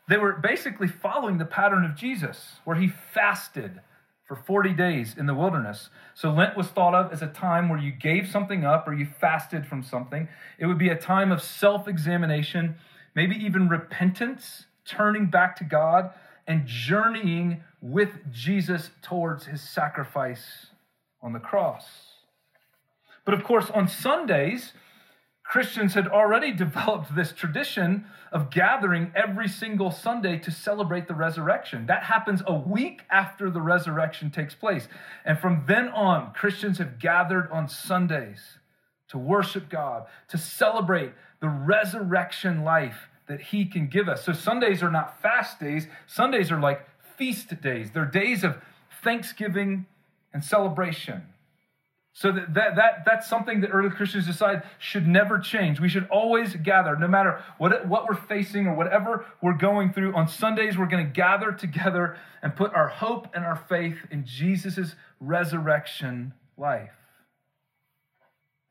they 0.08 0.18
were 0.18 0.34
basically 0.34 0.88
following 0.88 1.38
the 1.38 1.46
pattern 1.46 1.84
of 1.84 1.96
Jesus, 1.96 2.56
where 2.64 2.76
he 2.76 2.88
fasted 2.88 3.80
for 4.26 4.36
40 4.36 4.72
days 4.72 5.14
in 5.16 5.26
the 5.26 5.34
wilderness. 5.34 5.90
So 6.14 6.30
Lent 6.30 6.56
was 6.56 6.68
thought 6.68 6.94
of 6.94 7.12
as 7.12 7.22
a 7.22 7.26
time 7.26 7.68
where 7.68 7.78
you 7.78 7.92
gave 7.92 8.28
something 8.28 8.64
up 8.64 8.88
or 8.88 8.94
you 8.94 9.06
fasted 9.06 9.66
from 9.66 9.82
something. 9.82 10.28
It 10.58 10.66
would 10.66 10.78
be 10.78 10.88
a 10.88 10.96
time 10.96 11.30
of 11.30 11.42
self 11.42 11.86
examination, 11.86 12.76
maybe 13.14 13.36
even 13.36 13.68
repentance, 13.68 14.66
turning 14.84 15.26
back 15.26 15.56
to 15.56 15.64
God, 15.64 16.10
and 16.46 16.66
journeying 16.66 17.62
with 17.80 18.10
Jesus 18.30 18.90
towards 19.02 19.46
his 19.46 19.62
sacrifice 19.62 20.66
on 21.24 21.32
the 21.32 21.40
cross. 21.40 21.86
But 23.24 23.34
of 23.34 23.42
course, 23.42 23.70
on 23.70 23.88
Sundays, 23.88 24.74
Christians 25.42 25.94
had 25.94 26.06
already 26.06 26.52
developed 26.64 27.16
this 27.16 27.32
tradition 27.32 28.04
of 28.30 28.50
gathering 28.50 29.12
every 29.14 29.48
single 29.48 29.90
Sunday 29.90 30.38
to 30.38 30.50
celebrate 30.50 31.08
the 31.08 31.14
resurrection. 31.14 31.86
That 31.86 32.04
happens 32.04 32.42
a 32.46 32.54
week 32.54 33.02
after 33.10 33.50
the 33.50 33.60
resurrection 33.60 34.30
takes 34.30 34.54
place. 34.54 34.88
And 35.24 35.38
from 35.38 35.64
then 35.66 35.88
on, 35.88 36.32
Christians 36.34 36.78
have 36.78 36.98
gathered 36.98 37.48
on 37.50 37.68
Sundays 37.68 38.58
to 39.08 39.18
worship 39.18 39.68
God, 39.68 40.06
to 40.28 40.38
celebrate 40.38 41.12
the 41.40 41.48
resurrection 41.48 42.64
life 42.64 43.08
that 43.28 43.40
He 43.40 43.64
can 43.64 43.86
give 43.86 44.08
us. 44.08 44.24
So 44.24 44.32
Sundays 44.32 44.82
are 44.82 44.90
not 44.90 45.22
fast 45.22 45.60
days, 45.60 45.86
Sundays 46.06 46.50
are 46.50 46.60
like 46.60 46.86
feast 47.16 47.60
days. 47.62 47.90
They're 47.92 48.04
days 48.04 48.44
of 48.44 48.56
thanksgiving 49.02 49.86
and 50.34 50.44
celebration. 50.44 51.22
So 52.12 52.30
that, 52.30 52.54
that, 52.54 52.76
that, 52.76 53.02
that's 53.04 53.28
something 53.28 53.62
that 53.62 53.70
early 53.70 53.90
Christians 53.90 54.26
decide 54.26 54.62
should 54.78 55.06
never 55.06 55.38
change. 55.38 55.80
We 55.80 55.88
should 55.88 56.06
always 56.10 56.54
gather, 56.54 56.96
no 56.96 57.08
matter 57.08 57.42
what, 57.58 57.88
what 57.88 58.06
we're 58.08 58.14
facing 58.14 58.66
or 58.66 58.74
whatever 58.74 59.24
we're 59.42 59.56
going 59.56 59.92
through. 59.92 60.14
On 60.14 60.28
Sundays, 60.28 60.78
we're 60.78 60.86
going 60.86 61.04
to 61.04 61.12
gather 61.12 61.50
together 61.50 62.16
and 62.40 62.54
put 62.54 62.72
our 62.72 62.88
hope 62.88 63.28
and 63.34 63.44
our 63.44 63.56
faith 63.56 63.98
in 64.12 64.24
Jesus' 64.24 64.94
resurrection 65.18 66.34
life. 66.56 66.92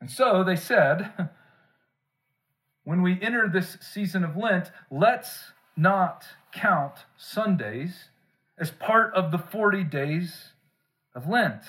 And 0.00 0.10
so 0.10 0.42
they 0.42 0.56
said, 0.56 1.12
when 2.84 3.02
we 3.02 3.20
enter 3.20 3.46
this 3.46 3.76
season 3.80 4.24
of 4.24 4.38
Lent, 4.38 4.70
let's 4.90 5.52
not 5.76 6.24
count 6.52 6.94
Sundays 7.18 8.08
as 8.56 8.70
part 8.70 9.12
of 9.14 9.32
the 9.32 9.38
40 9.38 9.84
days 9.84 10.53
of 11.14 11.28
Lent 11.28 11.62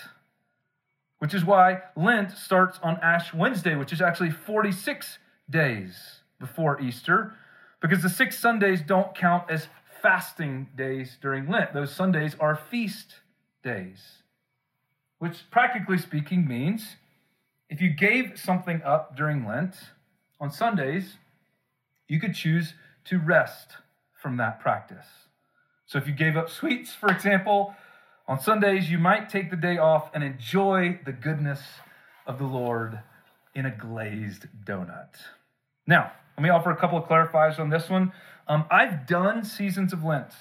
which 1.19 1.33
is 1.33 1.45
why 1.45 1.81
Lent 1.95 2.31
starts 2.31 2.79
on 2.83 2.97
Ash 2.97 3.33
Wednesday, 3.33 3.75
which 3.75 3.93
is 3.93 4.01
actually 4.01 4.31
46 4.31 5.17
days 5.49 6.19
before 6.39 6.79
Easter, 6.81 7.33
because 7.81 8.03
the 8.03 8.09
six 8.09 8.37
Sundays 8.37 8.81
don't 8.81 9.15
count 9.15 9.49
as 9.49 9.67
fasting 10.01 10.67
days 10.75 11.17
during 11.21 11.49
Lent. 11.49 11.73
Those 11.73 11.93
Sundays 11.93 12.35
are 12.39 12.55
feast 12.55 13.15
days, 13.63 14.21
which 15.19 15.49
practically 15.49 15.97
speaking 15.97 16.47
means 16.47 16.97
if 17.69 17.81
you 17.81 17.89
gave 17.89 18.39
something 18.39 18.83
up 18.83 19.17
during 19.17 19.47
Lent 19.47 19.75
on 20.39 20.51
Sundays, 20.51 21.17
you 22.07 22.19
could 22.19 22.35
choose 22.35 22.73
to 23.05 23.17
rest 23.17 23.77
from 24.13 24.37
that 24.37 24.59
practice. 24.59 25.07
So 25.87 25.97
if 25.97 26.07
you 26.07 26.13
gave 26.13 26.35
up 26.37 26.49
sweets, 26.49 26.93
for 26.93 27.09
example, 27.09 27.75
on 28.27 28.39
Sundays, 28.39 28.89
you 28.89 28.97
might 28.97 29.29
take 29.29 29.51
the 29.51 29.55
day 29.55 29.77
off 29.77 30.09
and 30.13 30.23
enjoy 30.23 30.99
the 31.05 31.11
goodness 31.11 31.61
of 32.25 32.39
the 32.39 32.45
Lord 32.45 32.99
in 33.53 33.65
a 33.65 33.71
glazed 33.71 34.47
donut. 34.65 35.15
Now, 35.85 36.11
let 36.35 36.43
me 36.43 36.49
offer 36.49 36.71
a 36.71 36.75
couple 36.75 36.97
of 36.97 37.05
clarifiers 37.05 37.59
on 37.59 37.69
this 37.69 37.89
one. 37.89 38.11
Um, 38.47 38.65
I've 38.71 39.05
done 39.05 39.43
seasons 39.43 39.93
of 39.93 40.03
Lent 40.03 40.31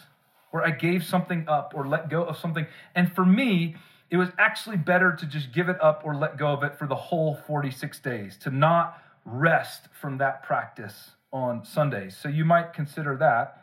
where 0.50 0.64
I 0.64 0.70
gave 0.70 1.04
something 1.04 1.44
up 1.48 1.72
or 1.74 1.86
let 1.86 2.08
go 2.08 2.24
of 2.24 2.36
something. 2.36 2.66
And 2.94 3.14
for 3.14 3.26
me, 3.26 3.76
it 4.10 4.16
was 4.16 4.28
actually 4.38 4.76
better 4.76 5.12
to 5.12 5.26
just 5.26 5.52
give 5.52 5.68
it 5.68 5.76
up 5.82 6.02
or 6.04 6.14
let 6.14 6.38
go 6.38 6.48
of 6.48 6.62
it 6.62 6.78
for 6.78 6.86
the 6.86 6.94
whole 6.94 7.34
46 7.46 7.98
days, 8.00 8.36
to 8.38 8.50
not 8.50 9.02
rest 9.24 9.88
from 10.00 10.18
that 10.18 10.42
practice 10.42 11.10
on 11.32 11.64
Sundays. 11.64 12.16
So 12.16 12.28
you 12.28 12.44
might 12.44 12.72
consider 12.72 13.16
that. 13.16 13.62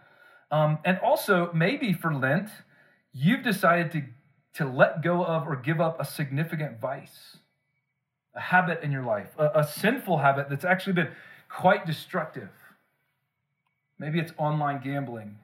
Um, 0.52 0.80
and 0.84 1.00
also, 1.00 1.50
maybe 1.54 1.94
for 1.94 2.14
Lent, 2.14 2.50
you've 3.14 3.44
decided 3.44 3.92
to, 3.92 4.04
to 4.64 4.70
let 4.70 5.02
go 5.02 5.24
of 5.24 5.48
or 5.48 5.56
give 5.56 5.82
up 5.82 6.00
a 6.00 6.06
significant 6.06 6.80
vice, 6.80 7.38
a 8.36 8.40
habit 8.40 8.82
in 8.84 8.92
your 8.92 9.04
life, 9.04 9.30
a, 9.38 9.60
a 9.60 9.68
sinful 9.68 10.20
habit 10.20 10.50
that's 10.50 10.66
actually 10.66 10.94
been 10.94 11.10
quite 11.50 11.86
destructive. 11.86 12.50
Maybe 14.00 14.20
it's 14.20 14.34
online 14.38 14.82
gambling. 14.84 15.38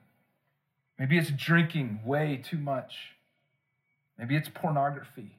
Maybe 0.97 1.17
it's 1.17 1.29
drinking 1.29 1.99
way 2.03 2.41
too 2.43 2.57
much. 2.57 3.13
Maybe 4.17 4.35
it's 4.35 4.49
pornography. 4.49 5.35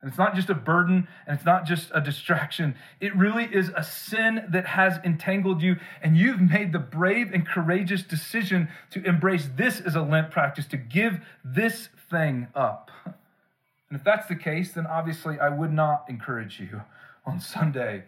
And 0.00 0.08
it's 0.08 0.18
not 0.18 0.34
just 0.34 0.48
a 0.48 0.54
burden 0.54 1.08
and 1.26 1.36
it's 1.36 1.44
not 1.44 1.66
just 1.66 1.90
a 1.94 2.00
distraction. 2.00 2.74
It 3.00 3.14
really 3.14 3.44
is 3.44 3.70
a 3.76 3.84
sin 3.84 4.46
that 4.48 4.66
has 4.66 4.98
entangled 5.04 5.62
you, 5.62 5.76
and 6.02 6.16
you've 6.16 6.40
made 6.40 6.72
the 6.72 6.78
brave 6.78 7.32
and 7.32 7.46
courageous 7.46 8.02
decision 8.02 8.68
to 8.92 9.04
embrace 9.04 9.48
this 9.56 9.80
as 9.80 9.94
a 9.94 10.02
Lent 10.02 10.30
practice, 10.30 10.66
to 10.68 10.78
give 10.78 11.20
this 11.44 11.90
thing 12.10 12.48
up. 12.54 12.90
And 13.04 13.98
if 13.98 14.04
that's 14.04 14.26
the 14.26 14.36
case, 14.36 14.72
then 14.72 14.86
obviously 14.86 15.38
I 15.38 15.48
would 15.48 15.72
not 15.72 16.06
encourage 16.08 16.60
you 16.60 16.82
on 17.26 17.40
Sunday 17.40 18.04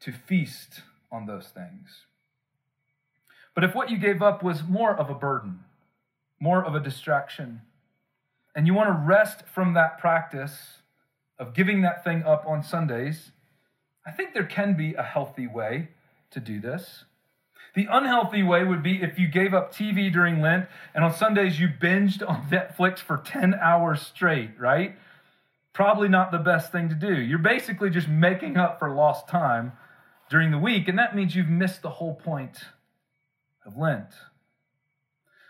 to 0.00 0.12
feast 0.12 0.80
on 1.12 1.26
those 1.26 1.48
things. 1.48 2.06
But 3.54 3.62
if 3.62 3.74
what 3.74 3.90
you 3.90 3.98
gave 3.98 4.20
up 4.20 4.42
was 4.42 4.64
more 4.64 4.94
of 4.94 5.08
a 5.08 5.14
burden, 5.14 5.60
more 6.40 6.64
of 6.64 6.74
a 6.74 6.80
distraction, 6.80 7.62
and 8.54 8.66
you 8.66 8.74
want 8.74 8.88
to 8.88 9.06
rest 9.06 9.44
from 9.46 9.74
that 9.74 9.98
practice, 9.98 10.75
of 11.38 11.54
giving 11.54 11.82
that 11.82 12.02
thing 12.04 12.22
up 12.22 12.44
on 12.46 12.62
Sundays, 12.62 13.30
I 14.06 14.10
think 14.10 14.34
there 14.34 14.46
can 14.46 14.74
be 14.74 14.94
a 14.94 15.02
healthy 15.02 15.46
way 15.46 15.88
to 16.30 16.40
do 16.40 16.60
this. 16.60 17.04
The 17.74 17.88
unhealthy 17.90 18.42
way 18.42 18.64
would 18.64 18.82
be 18.82 19.02
if 19.02 19.18
you 19.18 19.28
gave 19.28 19.52
up 19.52 19.74
TV 19.74 20.10
during 20.10 20.40
Lent 20.40 20.66
and 20.94 21.04
on 21.04 21.14
Sundays 21.14 21.60
you 21.60 21.68
binged 21.68 22.26
on 22.26 22.46
Netflix 22.50 23.00
for 23.00 23.18
10 23.18 23.54
hours 23.54 24.00
straight, 24.00 24.58
right? 24.58 24.96
Probably 25.74 26.08
not 26.08 26.32
the 26.32 26.38
best 26.38 26.72
thing 26.72 26.88
to 26.88 26.94
do. 26.94 27.14
You're 27.14 27.38
basically 27.38 27.90
just 27.90 28.08
making 28.08 28.56
up 28.56 28.78
for 28.78 28.94
lost 28.94 29.28
time 29.28 29.72
during 30.30 30.50
the 30.50 30.58
week, 30.58 30.88
and 30.88 30.98
that 30.98 31.14
means 31.14 31.36
you've 31.36 31.50
missed 31.50 31.82
the 31.82 31.90
whole 31.90 32.14
point 32.14 32.64
of 33.66 33.76
Lent. 33.76 34.08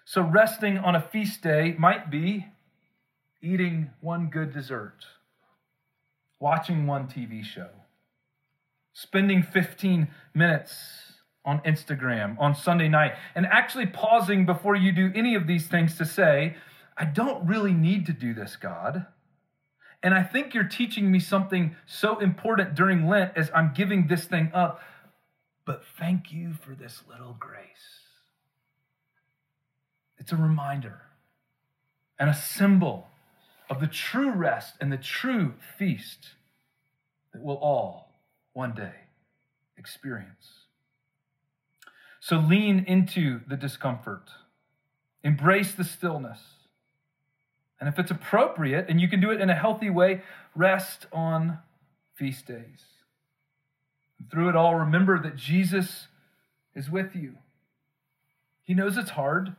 So, 0.04 0.22
resting 0.22 0.78
on 0.78 0.96
a 0.96 1.00
feast 1.00 1.42
day 1.42 1.76
might 1.78 2.10
be 2.10 2.46
eating 3.40 3.90
one 4.00 4.28
good 4.28 4.52
dessert 4.52 5.04
watching 6.46 6.86
one 6.86 7.08
TV 7.08 7.42
show, 7.42 7.70
spending 8.92 9.42
15 9.42 10.06
minutes 10.32 11.14
on 11.44 11.58
Instagram 11.62 12.38
on 12.38 12.54
Sunday 12.54 12.86
night, 12.86 13.14
and 13.34 13.44
actually 13.46 13.86
pausing 13.86 14.46
before 14.46 14.76
you 14.76 14.92
do 14.92 15.10
any 15.16 15.34
of 15.34 15.48
these 15.48 15.66
things 15.66 15.98
to 15.98 16.04
say, 16.04 16.54
I 16.96 17.04
don't 17.04 17.48
really 17.48 17.72
need 17.72 18.06
to 18.06 18.12
do 18.12 18.32
this, 18.32 18.54
God. 18.54 19.06
And 20.04 20.14
I 20.14 20.22
think 20.22 20.54
you're 20.54 20.68
teaching 20.68 21.10
me 21.10 21.18
something 21.18 21.74
so 21.84 22.20
important 22.20 22.76
during 22.76 23.08
Lent 23.08 23.32
as 23.36 23.50
I'm 23.52 23.72
giving 23.74 24.06
this 24.06 24.26
thing 24.26 24.52
up. 24.54 24.80
But 25.64 25.82
thank 25.98 26.32
you 26.32 26.52
for 26.52 26.76
this 26.76 27.02
little 27.10 27.34
grace. 27.40 28.04
It's 30.16 30.30
a 30.30 30.36
reminder 30.36 31.00
and 32.20 32.30
a 32.30 32.34
symbol 32.34 33.08
of 33.68 33.80
the 33.80 33.86
true 33.86 34.30
rest 34.30 34.74
and 34.80 34.92
the 34.92 34.96
true 34.96 35.54
feast 35.78 36.30
that 37.32 37.42
we'll 37.42 37.56
all 37.56 38.12
one 38.52 38.74
day 38.74 38.94
experience. 39.76 40.66
So 42.20 42.38
lean 42.38 42.84
into 42.86 43.40
the 43.46 43.56
discomfort, 43.56 44.30
embrace 45.22 45.72
the 45.72 45.84
stillness. 45.84 46.40
And 47.78 47.88
if 47.88 47.98
it's 47.98 48.10
appropriate 48.10 48.86
and 48.88 49.00
you 49.00 49.08
can 49.08 49.20
do 49.20 49.30
it 49.30 49.40
in 49.40 49.50
a 49.50 49.54
healthy 49.54 49.90
way, 49.90 50.22
rest 50.54 51.06
on 51.12 51.58
feast 52.14 52.46
days. 52.46 52.82
And 54.18 54.30
through 54.30 54.48
it 54.48 54.56
all, 54.56 54.74
remember 54.74 55.20
that 55.20 55.36
Jesus 55.36 56.06
is 56.74 56.90
with 56.90 57.14
you. 57.14 57.34
He 58.62 58.74
knows 58.74 58.96
it's 58.96 59.10
hard. 59.10 59.54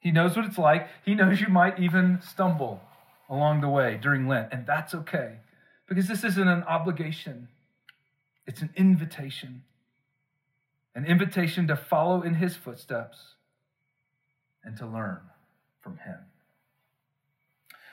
He 0.00 0.10
knows 0.10 0.34
what 0.36 0.46
it's 0.46 0.58
like. 0.58 0.88
He 1.04 1.14
knows 1.14 1.40
you 1.40 1.48
might 1.48 1.78
even 1.78 2.20
stumble 2.22 2.80
along 3.28 3.60
the 3.60 3.68
way 3.68 3.98
during 4.00 4.28
Lent, 4.28 4.52
and 4.52 4.66
that's 4.66 4.94
okay 4.94 5.38
because 5.88 6.08
this 6.08 6.24
isn't 6.24 6.48
an 6.48 6.62
obligation, 6.64 7.48
it's 8.46 8.62
an 8.62 8.70
invitation. 8.76 9.62
an 10.94 11.04
invitation 11.04 11.66
to 11.66 11.76
follow 11.76 12.22
in 12.22 12.34
his 12.34 12.56
footsteps 12.56 13.34
and 14.64 14.78
to 14.78 14.86
learn 14.86 15.20
from 15.82 15.98
him. 15.98 16.18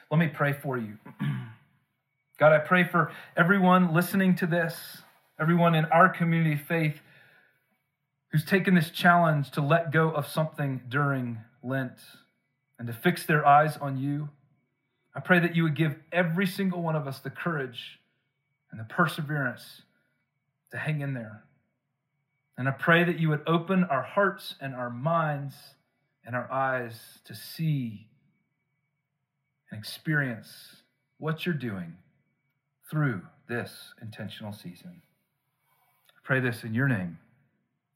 Let 0.09 0.19
me 0.19 0.27
pray 0.27 0.53
for 0.53 0.77
you. 0.77 0.97
God, 2.39 2.53
I 2.53 2.59
pray 2.59 2.83
for 2.83 3.11
everyone 3.35 3.93
listening 3.93 4.35
to 4.37 4.47
this, 4.47 5.01
everyone 5.39 5.75
in 5.75 5.85
our 5.85 6.07
community 6.07 6.53
of 6.53 6.61
faith 6.61 7.01
who's 8.31 8.45
taken 8.45 8.73
this 8.73 8.89
challenge 8.89 9.51
to 9.51 9.61
let 9.61 9.91
go 9.91 10.09
of 10.09 10.27
something 10.27 10.81
during 10.89 11.39
Lent 11.61 11.99
and 12.79 12.87
to 12.87 12.93
fix 12.93 13.25
their 13.25 13.45
eyes 13.45 13.77
on 13.77 13.97
you. 13.97 14.29
I 15.15 15.19
pray 15.19 15.39
that 15.39 15.55
you 15.55 15.63
would 15.63 15.75
give 15.75 15.95
every 16.11 16.47
single 16.47 16.81
one 16.81 16.95
of 16.95 17.07
us 17.07 17.19
the 17.19 17.29
courage 17.29 17.99
and 18.71 18.79
the 18.79 18.85
perseverance 18.85 19.83
to 20.71 20.77
hang 20.77 21.01
in 21.01 21.13
there. 21.13 21.43
And 22.57 22.67
I 22.67 22.71
pray 22.71 23.03
that 23.03 23.19
you 23.19 23.29
would 23.29 23.43
open 23.47 23.83
our 23.83 24.01
hearts 24.01 24.55
and 24.59 24.75
our 24.75 24.89
minds 24.89 25.55
and 26.25 26.35
our 26.35 26.51
eyes 26.51 26.99
to 27.25 27.35
see 27.35 28.07
and 29.71 29.79
experience 29.79 30.77
what 31.17 31.45
you're 31.45 31.55
doing 31.55 31.95
through 32.89 33.21
this 33.47 33.93
intentional 34.01 34.53
season. 34.53 35.01
I 36.09 36.19
pray 36.23 36.39
this 36.39 36.63
in 36.63 36.73
your 36.73 36.87
name. 36.87 37.17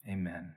Amen. 0.08 0.54